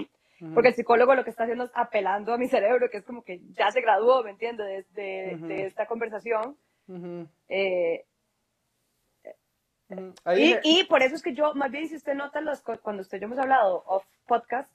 [0.54, 3.24] porque el psicólogo lo que está haciendo es apelando a mi cerebro, que es como
[3.24, 4.92] que ya se graduó, ¿me entiendes?
[4.96, 5.46] De, de, Ujú.
[5.48, 6.58] de esta conversación.
[6.88, 8.06] Ujú, Eh,
[9.90, 10.14] ujú.
[10.24, 13.02] Ahí y, y por eso es que yo, más bien si usted nota los, cuando
[13.02, 14.72] usted y yo hemos hablado off podcast,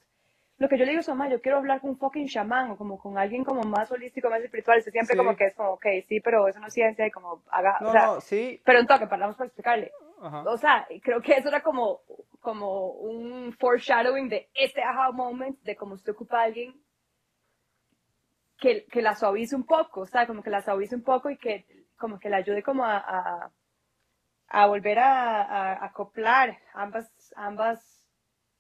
[0.59, 2.77] lo que yo le digo es, "Oma, yo quiero hablar con un fucking chamán o
[2.77, 4.79] como con alguien como más holístico, más espiritual.
[4.79, 5.19] Usted siempre Sí.
[5.19, 7.89] como que es como, ok, sí, pero eso no es ciencia y como haga, No,
[7.89, 8.61] o sea, no, sí.
[8.65, 9.91] pero un toque, paramos para explicarle.
[10.21, 10.43] Ajá.
[10.43, 12.01] O sea, creo que eso era como,
[12.41, 16.75] como un foreshadowing de este aha moment, de cómo usted ocupa a alguien
[18.59, 21.39] que, que la suavice un poco, o sea, como que la suavice un poco y
[21.39, 21.65] que
[21.97, 23.51] como que la ayude como a, a,
[24.51, 28.07] a volver a, a acoplar ambas, ambas,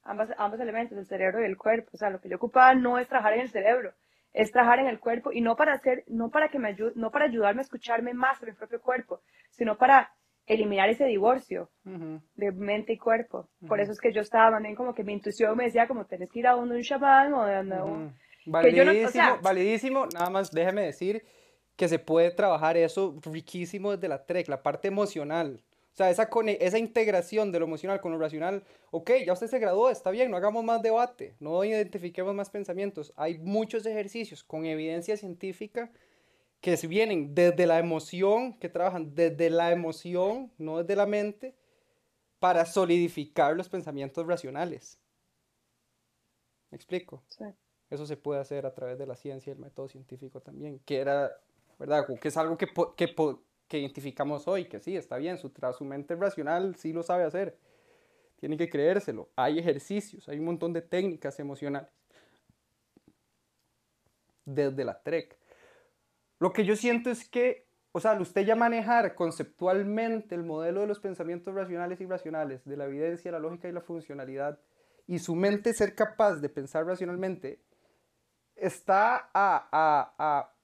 [0.02, 1.90] ambas, ambos elementos, el cerebro y el cuerpo.
[1.94, 3.94] O sea, lo que yo ocupaba no es trabajar en el cerebro,
[4.32, 7.10] es trabajar en el cuerpo y no para hacer, no para que me ayude, no
[7.10, 10.12] para ayudarme a escucharme más a mi propio cuerpo, sino para
[10.46, 13.48] eliminar ese divorcio Ujú, de mente y cuerpo.
[13.66, 13.80] Por Ujú.
[13.80, 16.40] eso es que yo estaba también como que mi intuición me decía como tenés que
[16.40, 18.04] ir a donde un chamán o de donde un...
[18.04, 18.12] ujú.
[18.60, 20.06] que yo no- o Validísimo, sea- validísimo.
[20.06, 21.24] Nada más déjeme decir
[21.76, 25.62] que se puede trabajar eso riquísimo desde la TREC, la parte emocional.
[25.92, 26.30] O sea, esa,
[26.60, 28.64] esa integración de lo emocional con lo racional.
[28.90, 33.12] Ok, ya usted se graduó, está bien, no hagamos más debate, no identifiquemos más pensamientos.
[33.16, 35.90] Hay muchos ejercicios con evidencia científica
[36.60, 41.54] que vienen desde la emoción, que trabajan desde la emoción, no desde la mente,
[42.38, 45.00] para solidificar los pensamientos racionales.
[46.70, 47.24] ¿Me explico?
[47.28, 47.44] Sí.
[47.90, 50.98] Eso se puede hacer a través de la ciencia y el método científico también, que
[50.98, 51.30] era,
[51.78, 52.06] ¿verdad?
[52.20, 53.08] Que es algo que, que,
[53.70, 57.56] que identificamos hoy, que sí, está bien, su, su mente racional sí lo sabe hacer.
[58.40, 59.30] Tiene que creérselo.
[59.36, 61.88] Hay ejercicios, hay un montón de técnicas emocionales.
[64.44, 65.38] Desde la TREC.
[66.40, 70.88] Lo que yo siento es que, o sea, usted ya manejar conceptualmente el modelo de
[70.88, 74.58] los pensamientos racionales y irracionales, de la evidencia, la lógica y la funcionalidad,
[75.06, 77.60] y su mente ser capaz de pensar racionalmente,
[78.56, 80.54] está a, a- a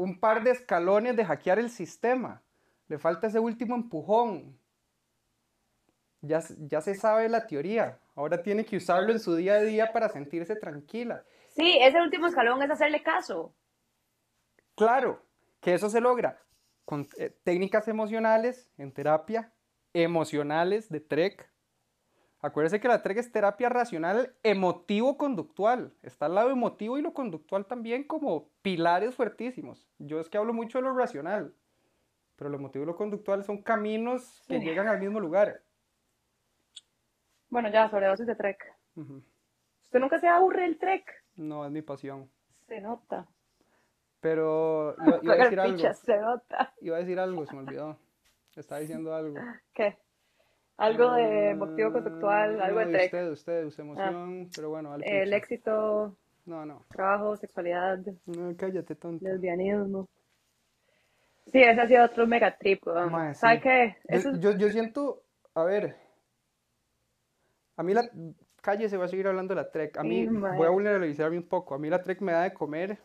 [0.00, 2.42] un par de escalones de hackear el sistema.
[2.88, 4.58] Le falta ese último empujón.
[6.22, 7.98] Ya, ya se sabe la teoría.
[8.14, 11.22] Ahora tiene que usarlo en su día a día para sentirse tranquila.
[11.48, 13.54] Sí, ese último escalón es hacerle caso.
[14.74, 15.22] Claro,
[15.60, 16.40] que eso se logra
[16.86, 19.52] con eh, técnicas emocionales en terapia,
[19.92, 21.50] emocionales de TREC.
[22.42, 25.92] Acuérdese que la TREC es terapia racional emotivo-conductual.
[26.02, 29.86] Está al lado emotivo y lo conductual también como pilares fuertísimos.
[29.98, 31.54] Yo es que hablo mucho de lo racional,
[32.36, 35.62] pero lo emotivo y lo conductual son caminos que llegan al mismo lugar.
[37.50, 38.74] Bueno, ya, sobredosis de trek.
[38.96, 39.22] Ujú.
[39.82, 41.04] ¿Usted nunca se aburre del trek?
[41.34, 42.30] No, es mi pasión.
[42.68, 43.26] Se nota.
[44.20, 45.94] Pero iba, iba a decir algo.
[45.94, 46.72] se nota.
[46.80, 47.98] Iba a decir algo, se me olvidó.
[48.56, 49.34] Estaba diciendo algo.
[49.74, 49.98] ¿Qué?
[50.80, 53.04] Algo de motivo conductual, Ah, algo no, de trek.
[53.04, 56.16] usted, usted, su emoción, pero bueno, al El éxito,
[56.46, 59.24] No, no, trabajo, sexualidad, no, cállate, tonto.
[59.24, 60.08] lesbianismo.
[61.52, 63.10] Sí, ese ha sido otro mega trip, weón.
[63.12, 63.62] Mae, ¿Sabe sí.
[63.62, 63.96] qué?
[64.08, 65.22] Yo, Eso yo, yo siento,
[65.54, 65.96] a ver,
[67.76, 68.02] a mí la
[68.62, 69.96] calle se va a seguir hablando de la trek.
[69.98, 71.74] A mí Sí, voy a vulnerabilizarme un poco.
[71.74, 72.98] A mí la trek me da de comer,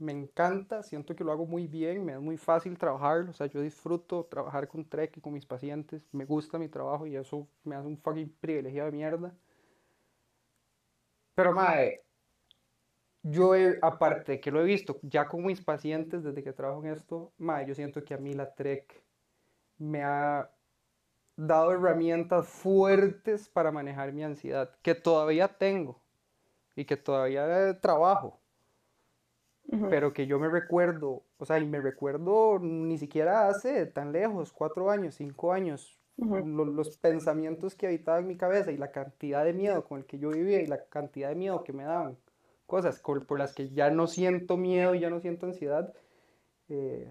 [0.00, 3.28] me encanta, siento que lo hago muy bien, me es muy fácil trabajar.
[3.28, 6.08] O sea, yo disfruto trabajar con trek y con mis pacientes.
[6.12, 9.34] Me gusta mi trabajo y eso me hace un fucking privilegiado de mierda.
[11.34, 12.02] Pero, mae,
[13.22, 17.32] yo aparte que lo he visto ya con mis pacientes desde que trabajo en esto,
[17.38, 19.04] mae, yo siento que a mí la trek
[19.78, 20.50] me ha
[21.36, 26.02] dado herramientas fuertes para manejar mi ansiedad, que todavía tengo
[26.76, 27.74] y que todavía eh,
[29.88, 34.52] pero que yo me recuerdo, o sea, y me recuerdo ni siquiera hace tan lejos,
[34.52, 39.52] cuatro años, cinco años, los pensamientos que habitaban en mi cabeza y la cantidad de
[39.54, 42.16] miedo con el que yo vivía y la cantidad de miedo que me daban,
[42.66, 45.92] cosas por las que ya no siento miedo y ya no siento ansiedad.
[46.68, 47.10] eh,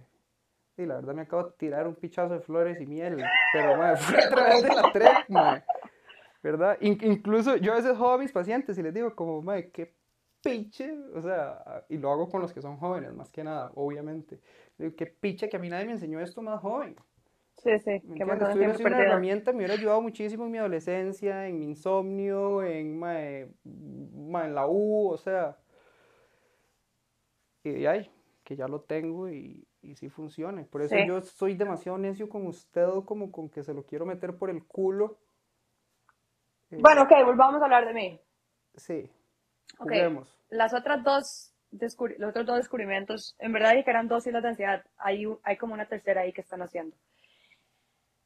[0.78, 3.18] y la verdad me acabo de tirar un pichazo de flores y miel,
[3.52, 5.28] pero mae, fue a través de la trek,
[6.44, 6.78] ¿verdad?
[6.82, 9.94] In- incluso yo a veces jodo a mis pacientes y les digo como, mae, qué
[10.42, 14.40] piche, o sea, y lo hago con los que son jóvenes, más que nada, obviamente.
[14.78, 16.96] Digo, qué piche que a mí nadie me enseñó esto más joven.
[17.58, 20.58] Sí, sí, de Esto hubiera tiempo sido una herramienta, me hubiera ayudado muchísimo en mi
[20.58, 25.58] adolescencia, en mi insomnio, en, mae, en la U, o sea.
[27.64, 28.10] Y ay,
[28.44, 30.64] que ya lo tengo y, y sí funcione.
[30.64, 31.06] Por eso Sí.
[31.06, 34.64] yo soy demasiado necio con usted, como con que se lo quiero meter por el
[34.66, 35.18] culo.
[36.72, 38.22] Eh, Bueno, ok, volvamos a hablar de mí.
[38.76, 39.12] Sí,
[39.78, 40.36] Ok, juguemos.
[40.50, 44.50] las otras dos, los otros dos descubrimientos, en verdad dije que eran dos islas de
[44.50, 46.96] ansiedad, hay, hay como una tercera ahí que están haciendo.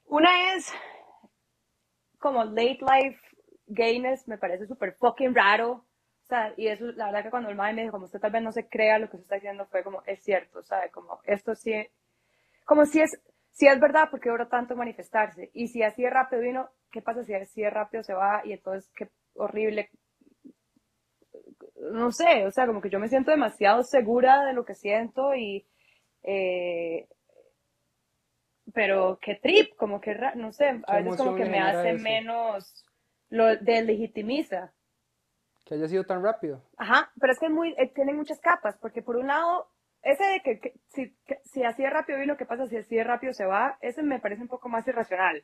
[0.05, 0.71] Una es
[2.19, 3.19] como late life
[3.67, 5.71] gayness, me parece súper fucking raro.
[6.23, 8.31] O sea, y eso, la verdad que cuando el madre me dijo, como usted tal
[8.31, 10.89] vez no se crea lo que usted está diciendo, fue como, es cierto, ¿sabe?
[10.89, 11.73] Como, esto sí,
[12.65, 13.19] como si es,
[13.51, 15.51] si es verdad, porque dura tanto manifestarse?
[15.53, 18.41] Y si así de rápido vino, ¿qué pasa si así de rápido se va?
[18.45, 19.89] Y entonces, qué horrible.
[21.91, 25.33] No sé, o sea, como que yo me siento demasiado segura de lo que siento
[25.35, 25.65] y,
[26.23, 27.07] eh,
[28.73, 32.03] pero qué trip, como que, no sé, a ¿Qué veces como que me hace eso?
[32.03, 32.85] menos,
[33.29, 34.73] lo deslegitimiza.
[35.65, 36.61] Que haya sido tan rápido.
[36.77, 39.69] Ajá, pero es que es muy, eh, tiene muchas capas, porque por un lado,
[40.01, 42.95] ese de que, que si, que si así de rápido vino, ¿qué pasa si así
[42.95, 43.77] de rápido se va?
[43.81, 45.43] Ese me parece un poco más irracional.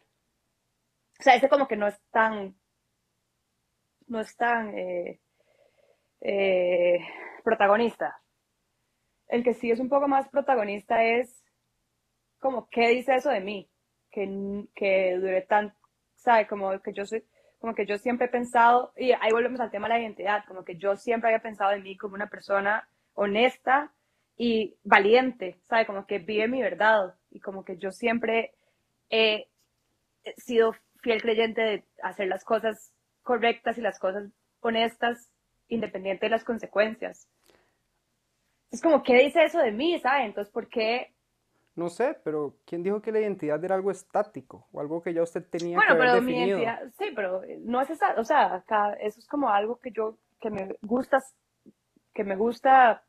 [1.20, 2.56] O sea, ese como que no es tan,
[4.08, 5.20] no es tan eh,
[6.22, 7.00] eh,
[7.44, 8.22] protagonista.
[9.28, 11.44] El que sí es un poco más protagonista es
[12.40, 13.70] como, ¿qué dice eso de mí?
[14.12, 15.76] Que, que dure tan,
[16.16, 16.48] ¿sabe?
[16.48, 17.24] Como que yo soy,
[17.60, 20.64] como que yo siempre he pensado, y ahí volvemos al tema de la identidad, como
[20.64, 23.92] que yo siempre había pensado en mí como una persona honesta
[24.38, 25.86] y valiente, ¿sabe?
[25.86, 28.54] Como que vive mi verdad y como que yo siempre
[29.10, 29.48] he
[30.38, 35.30] sido fiel creyente de hacer las cosas correctas y las cosas honestas,
[35.70, 37.28] independiente de las consecuencias.
[38.72, 40.26] Es como, ¿qué dice eso de mí, ¿sabe?
[40.26, 41.14] Entonces, ¿por qué?
[41.76, 45.24] No sé, pero ¿quién dijo que la identidad era algo estático o algo que ya
[45.24, 48.54] usted tenía Bueno, que haber pero mi identidad, sí, pero no es esa, o sea,
[48.56, 51.22] acá, eso es como algo que yo, que me gusta,
[52.14, 53.04] que me gusta,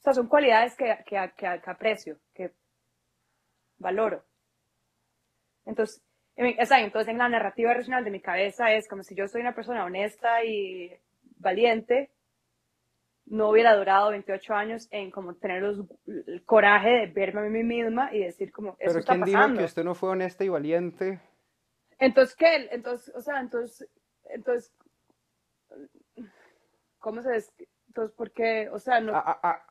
[0.00, 2.52] o sea, son cualidades que, que, que, que aprecio, que
[3.78, 4.24] valoro.
[5.66, 6.02] Entonces,
[6.36, 9.14] en mi- o sea, entonces en la narrativa racional de mi cabeza es como si
[9.14, 10.92] yo soy una persona honesta y
[11.36, 12.10] valiente,
[13.26, 17.62] no hubiera durado 28 años en como tener los- el coraje de verme a mí
[17.62, 19.60] misma y decir como, eso Pero está ¿quién dijo pasando.
[19.60, 21.20] que usted no fue honesta y valiente?
[21.98, 22.68] Entonces, ¿qué?
[22.70, 23.88] Entonces, o sea, entonces,
[24.30, 24.72] entonces,
[26.98, 27.52] ¿cómo se des...
[27.88, 28.68] Entonces, ¿por qué?
[28.70, 29.66] O sea, no, Ah, ah, ah.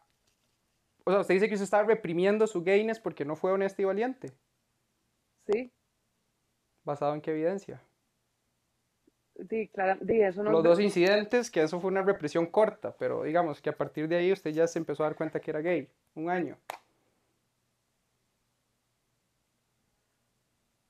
[1.06, 3.86] O sea, usted dice que usted estaba reprimiendo su gayness porque no fue honesta y
[3.86, 4.32] valiente.
[5.48, 5.72] sí,
[6.86, 7.82] ¿Basado en qué evidencia?
[9.50, 13.24] Sí, claro, sí, eso no Los dos incidentes, que eso fue una represión corta, pero
[13.24, 15.62] digamos que a partir de ahí usted ya se empezó a dar cuenta que era
[15.62, 15.88] gay.
[16.16, 16.58] Un año.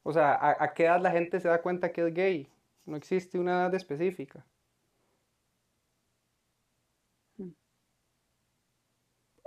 [0.04, 2.49] O sea, ¿a, a qué edad la gente se da cuenta que es gay?
[2.86, 4.45] No existe una edad específica.
[7.38, 7.49] Mm.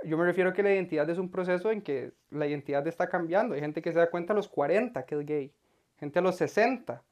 [0.05, 3.09] Yo me refiero a que la identidad es un proceso en que la identidad está
[3.09, 3.55] cambiando.
[3.55, 5.53] Hay gente que se da cuenta a los 40 que es gay,
[5.99, 7.03] gente a los 60,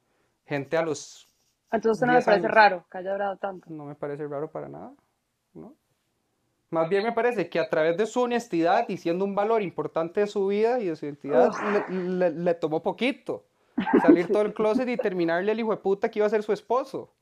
[0.46, 1.28] gente a los...
[1.72, 2.54] Entonces, no me 10 parece años.
[2.54, 3.66] raro que haya durado tanto.
[3.70, 4.92] No me parece raro para nada,
[5.54, 5.74] ¿no?
[6.70, 10.20] Más bien me parece que a través de su honestidad y siendo un valor importante
[10.20, 11.52] de su vida y de su identidad,
[11.88, 13.44] le, le- le tomó poquito
[14.02, 16.52] salir todo el closet y terminarle al hijo de puta que iba a ser su
[16.52, 17.12] esposo.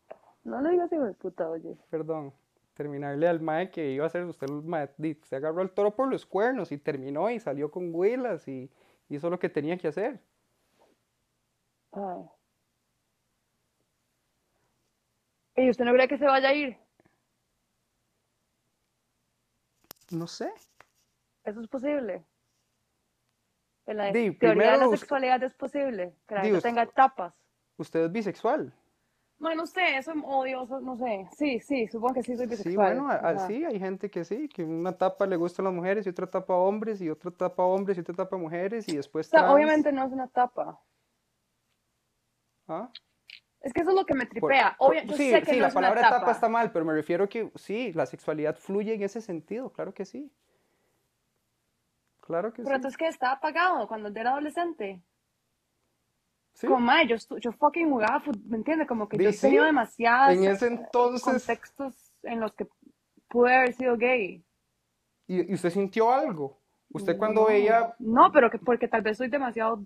[0.45, 1.77] No le digas hijo de puta, oye.
[1.91, 2.33] Perdón,
[2.75, 4.89] terminarle al mae que iba a ser usted, el mae,
[5.23, 8.71] se agarró el toro por los cuernos y terminó y salió con huilas y
[9.11, 10.19] hizo lo que tenía que hacer.
[11.93, 12.25] Ay.
[15.63, 16.77] ¿Y usted no cree que se vaya a ir?
[20.11, 20.53] No sé.
[21.45, 22.25] Eso es posible.
[23.87, 26.17] En la Di, teoría de la sexualidad es posible.
[26.27, 27.33] Que la Di, gente usted- tenga etapas.
[27.77, 28.73] Usted es bisexual.
[29.39, 31.29] Bueno, no sé, eso es odioso, no sé.
[31.37, 32.95] Sí, sí, supongo que sí soy Sí, bisexual.
[32.97, 35.75] bueno, a- o sea, así hay gente que sí, que una etapa le gustan las
[35.75, 38.39] mujeres y otra etapa a hombres y otra etapa a hombres y otra etapa a
[38.39, 39.55] mujeres y después o sea, trans.
[39.55, 40.81] obviamente no es una etapa.
[42.69, 42.89] ¿Ah?
[43.63, 44.75] Es que eso es lo que me tripea.
[44.79, 46.17] por- Obvia- yo sí, sé que sí, no la es una palabra etapa.
[46.17, 46.33] etapa.
[46.33, 50.05] está mal, pero me refiero que sí, la sexualidad fluye en ese sentido, claro que
[50.05, 50.31] sí.
[52.21, 52.75] Claro que Pero sí.
[52.77, 55.03] entonces que estaba apagado cuando era adolescente.
[56.55, 58.87] Sí, Como, mae, yo, yo fucking jugaba fútbol, ¿me entiendes?
[58.87, 62.67] Como que yo he tenido demasiadas en ese eh, entonces- contextos en los que
[63.29, 64.45] pude haber sido gay.
[65.27, 66.61] ¿Y, y usted sintió algo?
[66.91, 69.83] ¿Usted cuando No, veía No, pero que porque tal vez soy demasiado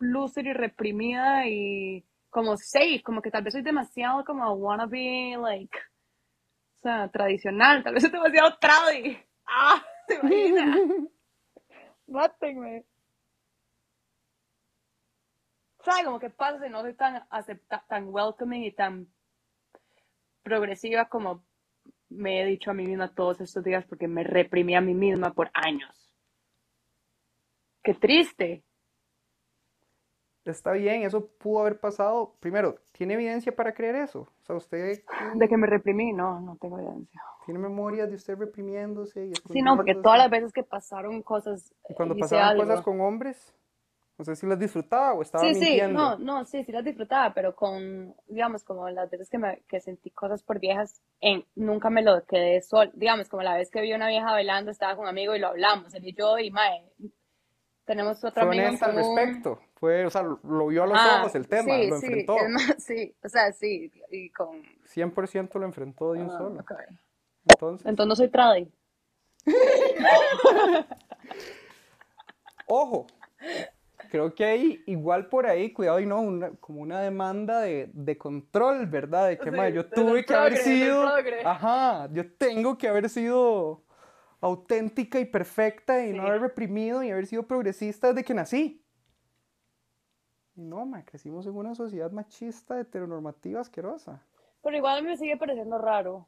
[0.00, 5.78] loser y reprimida y como safe, como que tal vez soy demasiado como wannabe, like,
[6.78, 9.18] O sea, tradicional, tal vez es demasiado tradi.
[9.46, 9.84] ¡Ah!
[10.06, 10.78] ¿Te imaginas?
[12.06, 12.84] Mátenme.
[15.84, 16.04] ¿Sabes?
[16.04, 19.08] Como que pasa si no soy tan acepta tan welcoming y tan
[20.42, 21.44] progresiva como
[22.08, 25.32] me he dicho a mí misma todos estos días porque me reprimí a mí misma
[25.32, 26.14] por años.
[27.82, 28.64] Qué triste.
[30.50, 32.34] Está bien, eso pudo haber pasado.
[32.40, 34.20] Primero, ¿tiene evidencia para creer eso?
[34.20, 35.02] O sea, usted...
[35.34, 37.22] De que me reprimí, no, no tengo evidencia.
[37.46, 39.26] ¿Tiene memorias de usted reprimiéndose?
[39.26, 41.72] Y sí, no, porque todas las veces que pasaron cosas...
[41.88, 43.54] ¿Y cuando pasaban cosas con hombres?
[44.18, 46.16] No sé si las disfrutaba o estaba sí, mintiendo.
[46.18, 49.62] Sí, no, no, sí, sí las disfrutaba, pero con, digamos, como las veces que, me,
[49.66, 52.90] que sentí cosas por viejas, en, nunca me lo quedé sol.
[52.92, 55.48] Digamos, como la vez que vi una vieja bailando, estaba con un amigo y lo
[55.48, 56.84] hablamos, él y yo, y mae,
[57.86, 59.58] tenemos otra Fue honesta al respecto.
[59.80, 62.36] Fue, o sea, lo vio a los ah, ojos el tema, lo enfrentó.
[62.78, 64.62] Sí, o sea, sí, y con...
[64.94, 66.64] 100% lo enfrentó de un ah, solo.
[67.48, 67.86] Entonces...
[67.86, 68.70] Entonces no soy tradi.
[72.66, 73.06] Ojo,
[74.10, 78.18] creo que hay igual por ahí, cuidado y no, una, como una demanda de, de
[78.18, 79.28] control, ¿verdad?
[79.28, 81.06] De que, yo tuve que haber sido,
[81.46, 83.82] ajá, yo tengo que haber sido
[84.42, 88.84] auténtica y perfecta y no haber reprimido y haber sido progresista desde que nací.
[90.60, 94.22] Y no, ma, crecimos en una sociedad machista, heteronormativa, asquerosa.
[94.62, 96.26] Pero igual a mí me sigue pareciendo raro.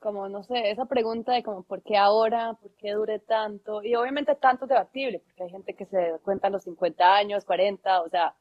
[0.00, 2.54] como, no sé, esa pregunta de como, ¿por qué ahora?
[2.54, 3.82] ¿Por qué dure tanto?
[3.82, 7.44] Y obviamente tanto es debatible, porque hay gente que se cuenta a los 50 años,
[7.44, 8.34] 40, o sea,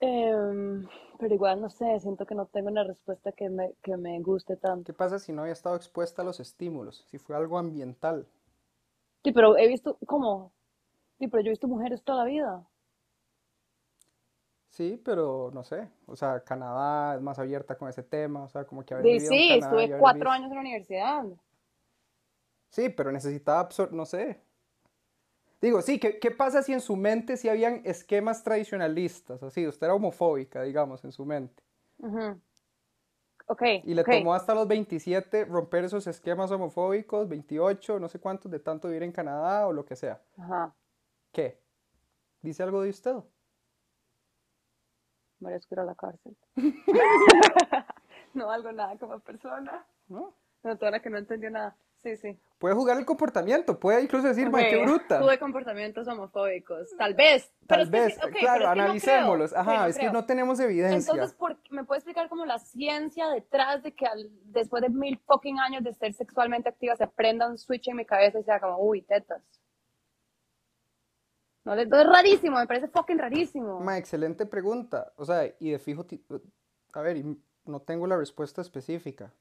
[0.00, 4.18] em, pero igual, no sé, siento que no tengo una respuesta que me, que me
[4.20, 4.84] guste tanto.
[4.84, 7.04] ¿Qué pasa si no había estado expuesta a los estímulos?
[7.10, 8.26] Si fue algo ambiental.
[9.22, 10.52] Sí, pero he visto, ¿cómo?
[11.18, 12.66] Sí, pero yo he visto mujeres toda la vida.
[14.70, 18.64] Sí, pero no sé, o sea, Canadá es más abierta con ese tema, o sea,
[18.64, 21.24] como que haber sí, vivido sí, estuve cuatro años en la universidad.
[22.70, 24.40] Sí, pero necesitaba absorber, no sé.
[25.60, 29.42] Digo, sí, ¿qué, ¿qué, pasa si en su mente si habían esquemas tradicionalistas?
[29.42, 31.62] Así, usted era homofóbica, digamos, en su mente.
[33.50, 33.62] Ok.
[33.82, 38.60] Y le tomó hasta los 27 romper esos esquemas homofóbicos, 28, no sé cuántos, de
[38.60, 40.22] tanto vivir en Canadá o lo que sea.
[40.38, 40.72] Ajá.
[41.32, 41.60] ¿Qué?
[42.42, 43.16] ¿Dice algo de usted?
[45.40, 46.36] merezco ir a la cárcel.
[48.34, 49.84] no algo nada como persona.
[50.06, 50.32] ¿No?
[50.62, 51.76] Una persona que no entendió nada.
[52.02, 52.38] Sí, sí.
[52.58, 54.70] Puede jugar el comportamiento, puede incluso decir, okay.
[54.70, 55.18] qué bruta.
[55.20, 57.50] Tuve comportamientos homofóbicos, tal vez.
[57.66, 59.54] Tal vez, claro, analicémoslos.
[59.54, 61.12] Ajá, es que no tenemos evidencia.
[61.12, 61.36] Entonces,
[61.70, 64.06] ¿me puede explicar como la ciencia detrás de que
[64.44, 68.04] después de mil fucking años de ser sexualmente activa se prenda un switch en mi
[68.04, 69.42] cabeza y sea como, uy, tetas?
[71.64, 73.80] No, es rarísimo, me parece fucking rarísimo.
[73.80, 75.12] Ma, excelente pregunta.
[75.16, 76.06] O sea, y de fijo,
[76.92, 77.22] a ver,
[77.64, 79.32] no tengo la respuesta específica,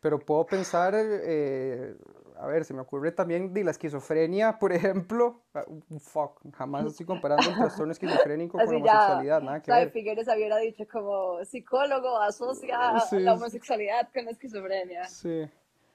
[0.00, 1.94] pero puedo pensar, eh,
[2.36, 5.42] a ver, se me ocurre también de la esquizofrenia, por ejemplo.
[5.54, 5.64] Ah,
[5.98, 9.90] fuck, jamás estoy comparando el trastorno esquizofrénico con la homosexualidad, nada que ver.
[9.90, 15.04] Figueres hubiera dicho como psicólogo asocia la homosexualidad con la esquizofrenia.
[15.04, 15.48] Sí.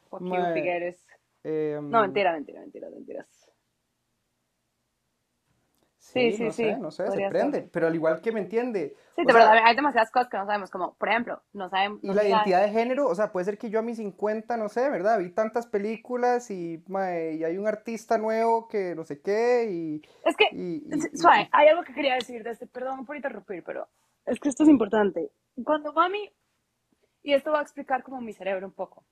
[0.10, 1.06] Fuck you, Figueres.
[1.44, 3.45] Em, no, mentira, mentira, mentira, mentiras.
[6.16, 8.96] Sí, sí, no sé, no sé, se prende, pero al igual que me entiende.
[9.18, 12.00] Sí, de verdad, hay demasiadas cosas que no sabemos, como, por ejemplo, no sabemos...
[12.02, 14.70] y la identidad de género, o sea, puede ser que yo a mis 50, no
[14.70, 15.20] sé, ¿verdad?
[15.20, 20.02] Vi tantas películas y, y hay un artista nuevo que no sé qué y...
[20.24, 23.90] Es que, suave, hay algo que quería decir de este, perdón por interrumpir, pero
[24.26, 25.32] es que esto es importante.
[25.66, 26.32] Cuando mami,
[27.24, 29.04] y esto va a explicar como mi cerebro un poco,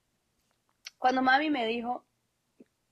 [0.99, 2.05] cuando mami me dijo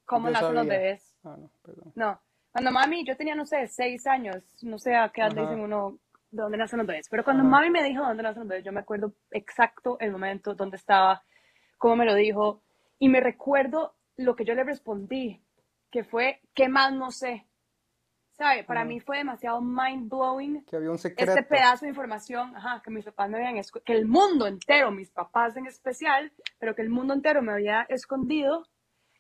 [0.04, 1.16] cómo nacen los bebés...
[1.24, 1.94] Ah, no, perdón.
[1.96, 2.20] No
[2.52, 6.00] cuando mami, yo tenía, no sé, seis años, no sé a qué edad dicen uno
[6.30, 8.72] de dónde nacen los bebés, pero cuando mami me dijo dónde nacen los bebés, yo
[8.72, 11.24] me acuerdo exacto el momento, dónde estaba,
[11.78, 12.62] cómo me lo dijo,
[13.00, 15.42] y me recuerdo lo que yo le respondí,
[15.90, 17.48] que fue, ¿qué más no sé?
[18.32, 18.64] ¿Sabe?
[18.64, 20.66] Para mí fue demasiado mind blowing.
[20.66, 21.32] Que había un secreto.
[21.32, 25.12] Este pedazo de información, ajá, que mis papás me habían, que el mundo entero, mis
[25.12, 28.68] papás en especial, pero que el mundo entero me había escondido.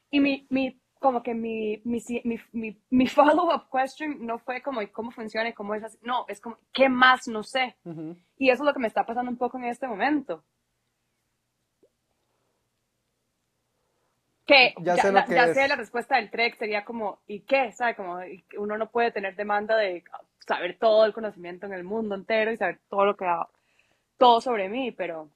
[0.10, 2.00] Y mi, mi como que mi, mi,
[2.54, 5.98] mi, mi follow-up question no fue como cómo funciona y cómo es así.
[6.04, 7.76] No, es como, ¿qué más no sé?
[8.38, 10.44] Y eso es lo que me está pasando un poco en este momento.
[14.46, 17.72] Que ya, sé, la, ya sé, la respuesta del TREC sería como, ¿y qué?
[17.72, 17.96] ¿Sabe?
[17.96, 18.20] Como
[18.60, 20.04] uno no puede tener demanda de
[20.46, 23.48] saber todo el conocimiento en el mundo entero y saber todo lo que ha,
[24.18, 25.32] todo sobre mí, pero...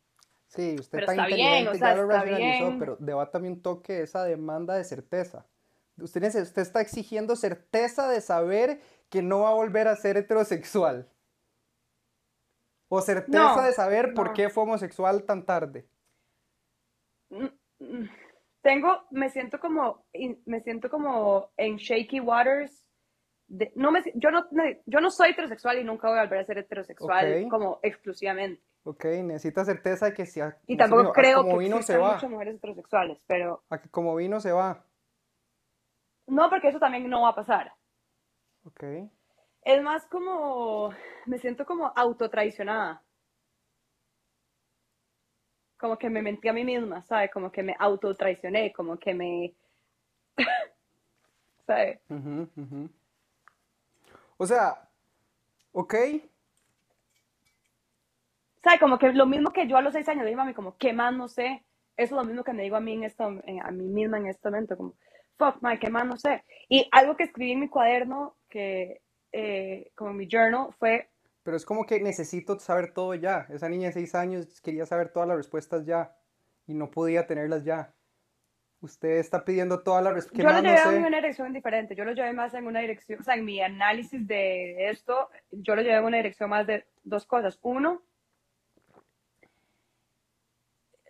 [0.48, 5.44] Sí, usted está, inteligente, ya lo racionalizó, pero debata un toque esa demanda de certeza.
[5.98, 11.08] Usted, usted está exigiendo certeza de saber que no va a volver a ser heterosexual.
[12.90, 14.34] ¿O certeza No, de saber por no.
[14.34, 15.88] qué fue homosexual tan tarde?
[17.30, 17.46] Mm,
[17.80, 18.10] mm.
[18.62, 20.06] Tengo, me siento como,
[20.46, 22.82] me siento como en shaky waters.
[23.48, 24.44] de- no me, yo no,
[24.88, 28.64] yo no soy heterosexual y nunca voy a volver a ser heterosexual como exclusivamente.
[28.84, 32.02] Ok, necesita certeza de que si a, Y tampoco creo como que vino se existan
[32.02, 34.84] va, muchas mujeres heterosexuales, pero a que como vino se va.
[36.28, 37.74] No, porque eso también no va a pasar.
[38.66, 38.84] Ok,
[39.64, 40.92] Es más como,
[41.26, 43.04] me siento como autotraicionada.
[45.78, 47.32] Como que me mentí a mí misma, ¿sabes?
[47.32, 49.56] Como que me autotraicioné, como que me...
[51.68, 52.00] ¿Sabes?
[54.38, 54.90] O sea,
[55.74, 55.96] ok,
[58.64, 58.80] ¿Sabes?
[58.82, 61.14] Como que lo mismo que yo a los seis años dije, mami, como, ¿qué más
[61.16, 61.64] no sé?
[61.98, 64.18] Eso es lo mismo que me digo a mí en esto, en- a mí misma
[64.18, 64.96] en este momento, como,
[65.38, 66.44] fuck, my, ¿qué más no sé?
[66.70, 69.02] Y algo que escribí en mi cuaderno, que,
[69.32, 71.10] eh, como en mi journal, fue,
[71.46, 73.46] pero es como que necesito saber todo ya.
[73.50, 76.12] Esa niña de seis años quería saber todas las respuestas ya
[76.66, 77.94] y no podía tenerlas ya.
[78.82, 80.38] Usted está pidiendo todas las respuestas.
[80.38, 81.08] ¿Qué yo lo más no llevé en sé?
[81.08, 84.26] una dirección diferente, yo lo llevé más en una dirección, o sea, en mi análisis
[84.26, 87.60] de esto, yo lo llevé en una dirección más de dos cosas.
[87.62, 88.02] Uno,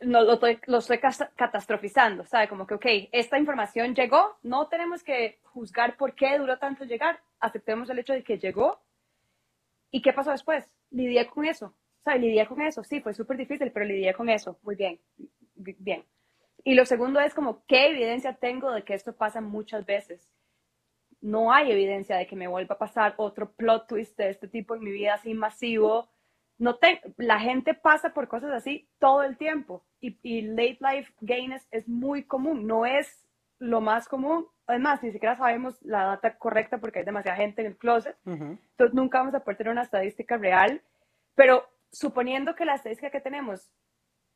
[0.06, 0.99] no, lo estoy,
[1.36, 2.48] catastrofizando, ¿sabe?
[2.48, 7.19] Como que, ok, esta información llegó, no tenemos que juzgar por qué duró tanto llegar,
[7.40, 8.80] aceptemos el hecho de que llegó.
[9.91, 10.65] ¿Y qué pasó después?
[10.91, 11.73] Lidié con eso,
[12.03, 12.19] ¿sabe?
[12.19, 14.99] Lidié con eso, sí, fue súper difícil, pero lidié con eso, muy bien,
[15.56, 16.03] bi- bien.
[16.64, 20.32] Y lo segundo es como, ¿qué evidencia tengo de que esto pasa muchas veces?
[21.22, 24.76] No hay evidencia de que me vuelva a pasar otro plot twist de este tipo
[24.76, 26.10] en mi vida así masivo.
[26.57, 31.14] No te, la gente pasa por cosas así todo el tiempo y, y late life
[31.19, 33.27] gayness es muy común, no es
[33.60, 34.48] lo más común.
[34.68, 38.15] Además, ni siquiera sabemos la data correcta porque hay demasiada gente en el closet.
[38.26, 40.82] Ujú, Entonces nunca vamos a poder tener una estadística real,
[41.36, 43.69] pero suponiendo que la estadística que tenemos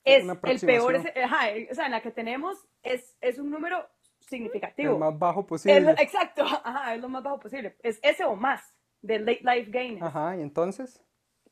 [0.03, 3.87] es el peor, es- ajá, o sea, en la que tenemos es, es un número
[4.19, 4.93] significativo.
[4.93, 5.79] El más bajo posible.
[5.81, 7.75] lo- exacto, ajá, es lo más bajo posible.
[7.81, 8.61] Es ese o más
[9.01, 10.03] de late life gain.
[10.03, 11.03] Ajá, y entonces,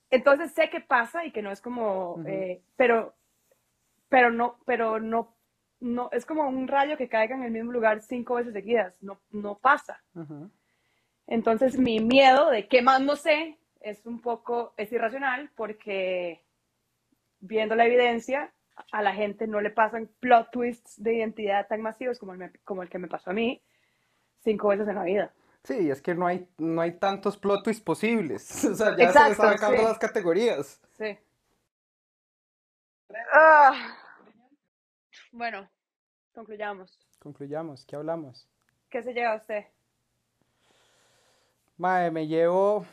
[0.10, 3.14] Entonces sé que pasa y que no es como, eh, pero,
[4.10, 5.36] pero no, pero no,
[5.80, 9.20] no, es como un rayo que caiga en el mismo lugar cinco veces seguidas, no,
[9.32, 10.02] no pasa.
[11.28, 16.44] Entonces mi miedo de qué más no sé es un poco, es irracional porque
[17.40, 18.54] viendo la evidencia,
[18.92, 22.84] a la gente no le pasan plot twists de identidad tan masivos como el, como
[22.84, 23.62] el que me pasó a mí
[24.40, 25.34] cinco veces en la vida.
[25.68, 28.64] Sí, es que no hay, no hay tantos plot twists posibles.
[28.72, 29.88] O sea, ya se Exacto, están acabando sí.
[29.90, 30.82] las categorías.
[30.98, 31.20] Sí.
[33.34, 33.98] Ah.
[35.34, 35.70] Bueno,
[36.34, 36.98] concluyamos.
[37.20, 38.48] Concluyamos, ¿qué hablamos?
[38.90, 39.66] ¿Qué se lleva usted?
[41.76, 42.86] Mae, me llevo.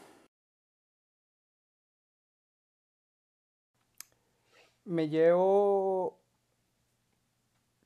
[4.84, 6.18] Me llevo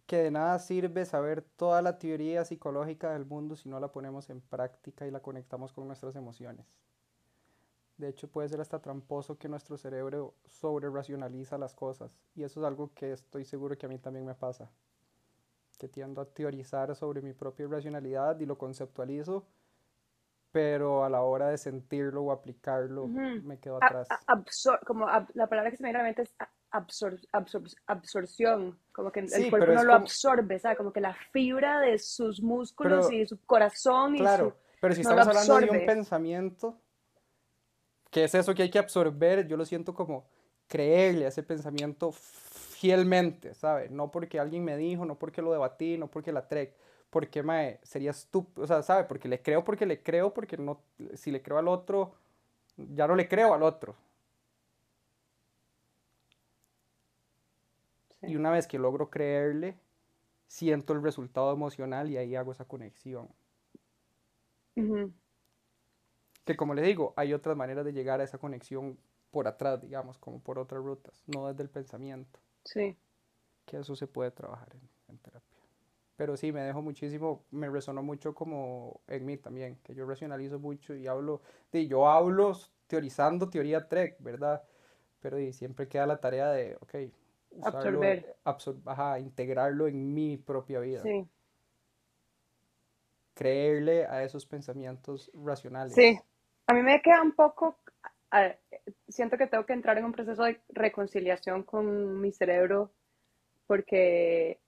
[0.09, 4.31] que de nada sirve saber toda la teoría psicológica del mundo si no la ponemos
[4.31, 6.67] en práctica y la conectamos con nuestras emociones.
[7.99, 12.19] De hecho, puede ser hasta tramposo que nuestro cerebro sobre racionaliza las cosas.
[12.35, 14.71] Y eso es algo que estoy seguro que a mí también me pasa.
[15.79, 19.47] Que tiendo a teorizar sobre mi propia irracionalidad y lo conceptualizo,
[20.53, 24.09] pero a la hora de sentirlo o aplicarlo me quedo atrás.
[24.27, 26.35] absor- como ab- la palabra que se me viene a la mente es
[26.70, 30.77] absor- absor- absorción, como que el Sí, cuerpo no lo como- absorbe, ¿sabes?
[30.78, 34.55] Como que la fibra de sus músculos Pero- y su corazón y Claro, su...
[34.81, 36.77] pero si no estamos hablando de un pensamiento,
[38.11, 40.24] que es eso que hay que absorber, yo lo siento como
[40.66, 43.89] creerle a ese pensamiento fielmente, ¿sabe?
[43.90, 46.74] No porque alguien me dijo, no porque lo debatí, no porque la trek,
[47.11, 49.05] porque mae, sería estúpido, o sea, ¿sabe?
[49.05, 50.81] Porque le creo porque le creo, porque no,
[51.15, 52.15] si le creo al otro,
[52.77, 53.95] ya no le creo al otro.
[58.20, 58.27] Sí.
[58.27, 59.78] Y una vez que logro creerle,
[60.49, 63.31] siento el resultado emocional y ahí hago esa conexión.
[66.45, 68.99] Que como le digo, hay otras maneras de llegar a esa conexión
[69.31, 72.97] por atrás, digamos, como por otras rutas, no desde el pensamiento, Sí.
[73.66, 75.59] que eso se puede trabajar en, en terapia.
[76.16, 80.59] Pero sí, me dejó muchísimo, me resonó mucho como en mí también, que yo racionalizo
[80.59, 81.43] mucho y hablo,
[81.73, 82.53] de, yo hablo
[82.89, 84.65] teorizando teoría Trek, ¿verdad?
[85.20, 86.95] Pero y siempre queda la tarea de, ok,
[87.63, 88.37] Absorber.
[88.45, 91.27] absor- ajá, integrarlo en mi propia vida, Sí.
[93.35, 95.95] creerle a esos pensamientos racionales.
[95.95, 96.19] Sí.
[96.67, 97.79] A mí me queda un poco,
[98.31, 98.55] a-
[99.09, 102.93] siento que tengo que entrar en un proceso de reconciliación con mi cerebro
[103.67, 104.59] porque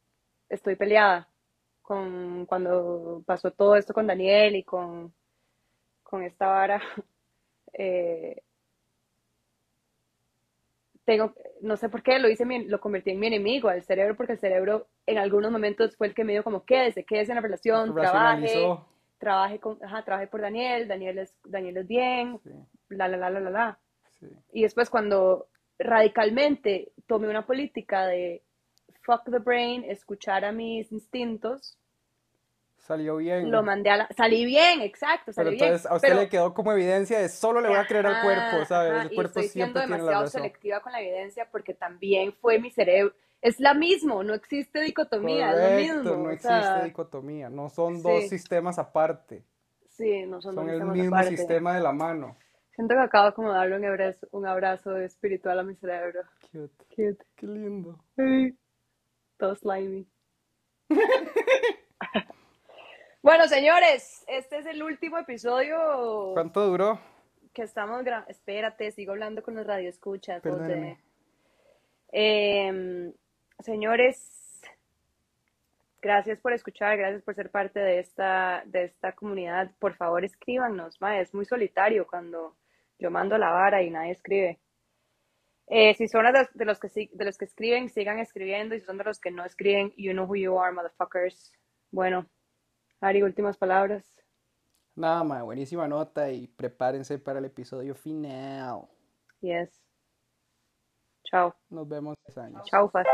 [0.48, 1.28] estoy peleada
[1.82, 5.12] con cuando pasó todo esto con Daniel y con,
[6.02, 6.80] con esta vara.
[7.72, 8.42] eh,
[11.04, 14.16] tengo, no sé por qué, lo hice, mi- lo convertí en mi enemigo, al cerebro,
[14.16, 17.36] porque el cerebro en algunos momentos fue el que me dio como, quédese, quédese en
[17.36, 18.68] la relación, trabaje,
[19.18, 22.50] trabaje con, ajá, trabaje por Daniel, Daniel es, Daniel es bien, Sí,
[22.90, 23.78] la, la, la, la, la, la.
[24.18, 24.26] sí.
[24.52, 25.48] Y después cuando
[25.78, 28.42] radicalmente tomé una política de
[29.02, 31.78] fuck the brain, escuchar a mis instintos,
[32.80, 33.50] Salió bien.
[33.50, 34.08] lo mandé a la...
[34.16, 35.64] Salí bien, exacto, Pero salí bien.
[35.66, 38.22] entonces a usted pero- le quedó como evidencia de solo le voy a creer al
[38.22, 38.92] cuerpo, ¿sabes?
[38.92, 40.40] ajá, El y cuerpo estoy siendo siempre tiene la demasiado razón.
[40.42, 43.14] selectiva con la evidencia porque también fue mi cerebro.
[43.42, 46.24] Es la mismo, no existe dicotomía, es lo Correcto, mismo.
[46.24, 48.28] no existe sea, dicotomía, no son dos sí.
[48.30, 49.44] sistemas aparte,
[49.88, 51.36] Sí, no son, son dos el mismo aparte.
[51.36, 52.36] sistema de la mano.
[52.74, 56.20] Siento que acabo como de darle un abrazo, un abrazo espiritual a mi cerebro.
[56.50, 57.24] Cute, Cute.
[57.36, 57.98] qué lindo.
[58.16, 58.56] Ay,
[59.36, 60.06] Todo slimy.
[63.22, 67.00] bueno, señores, este es el último episodio ¿Cuánto duró?
[67.52, 68.30] que estamos grabando.
[68.30, 70.42] Espérate, sigo hablando con los radioescuchas.
[70.42, 70.98] José.
[72.12, 73.12] Em,
[73.60, 74.62] señores,
[76.00, 79.70] gracias por escuchar, gracias por ser parte de esta, de esta comunidad.
[79.78, 81.00] Por favor, escríbanos.
[81.00, 82.56] ma, es muy solitario cuando
[82.98, 84.58] yo mando la vara y nadie escribe.
[85.66, 88.74] Eh, si son de los, de los que de los que escriben, sigan escribiendo.
[88.74, 91.52] Y si son de los que no escriben, you know who you are, motherfuckers.
[91.92, 92.26] Bueno,
[93.00, 94.04] Ari, últimas palabras.
[94.94, 98.82] Nada más, buenísima nota y prepárense para el episodio final.
[99.40, 99.82] Yes.
[101.24, 101.54] Chao.
[101.70, 102.62] Nos vemos en tres años.
[102.66, 103.06] Chao, Faz.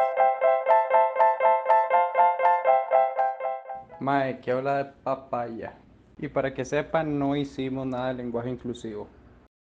[4.00, 5.78] Mae, que habla de papaya.
[6.18, 9.06] Y para que sepan, no hicimos nada de lenguaje inclusivo.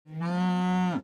[0.05, 1.01] Mm,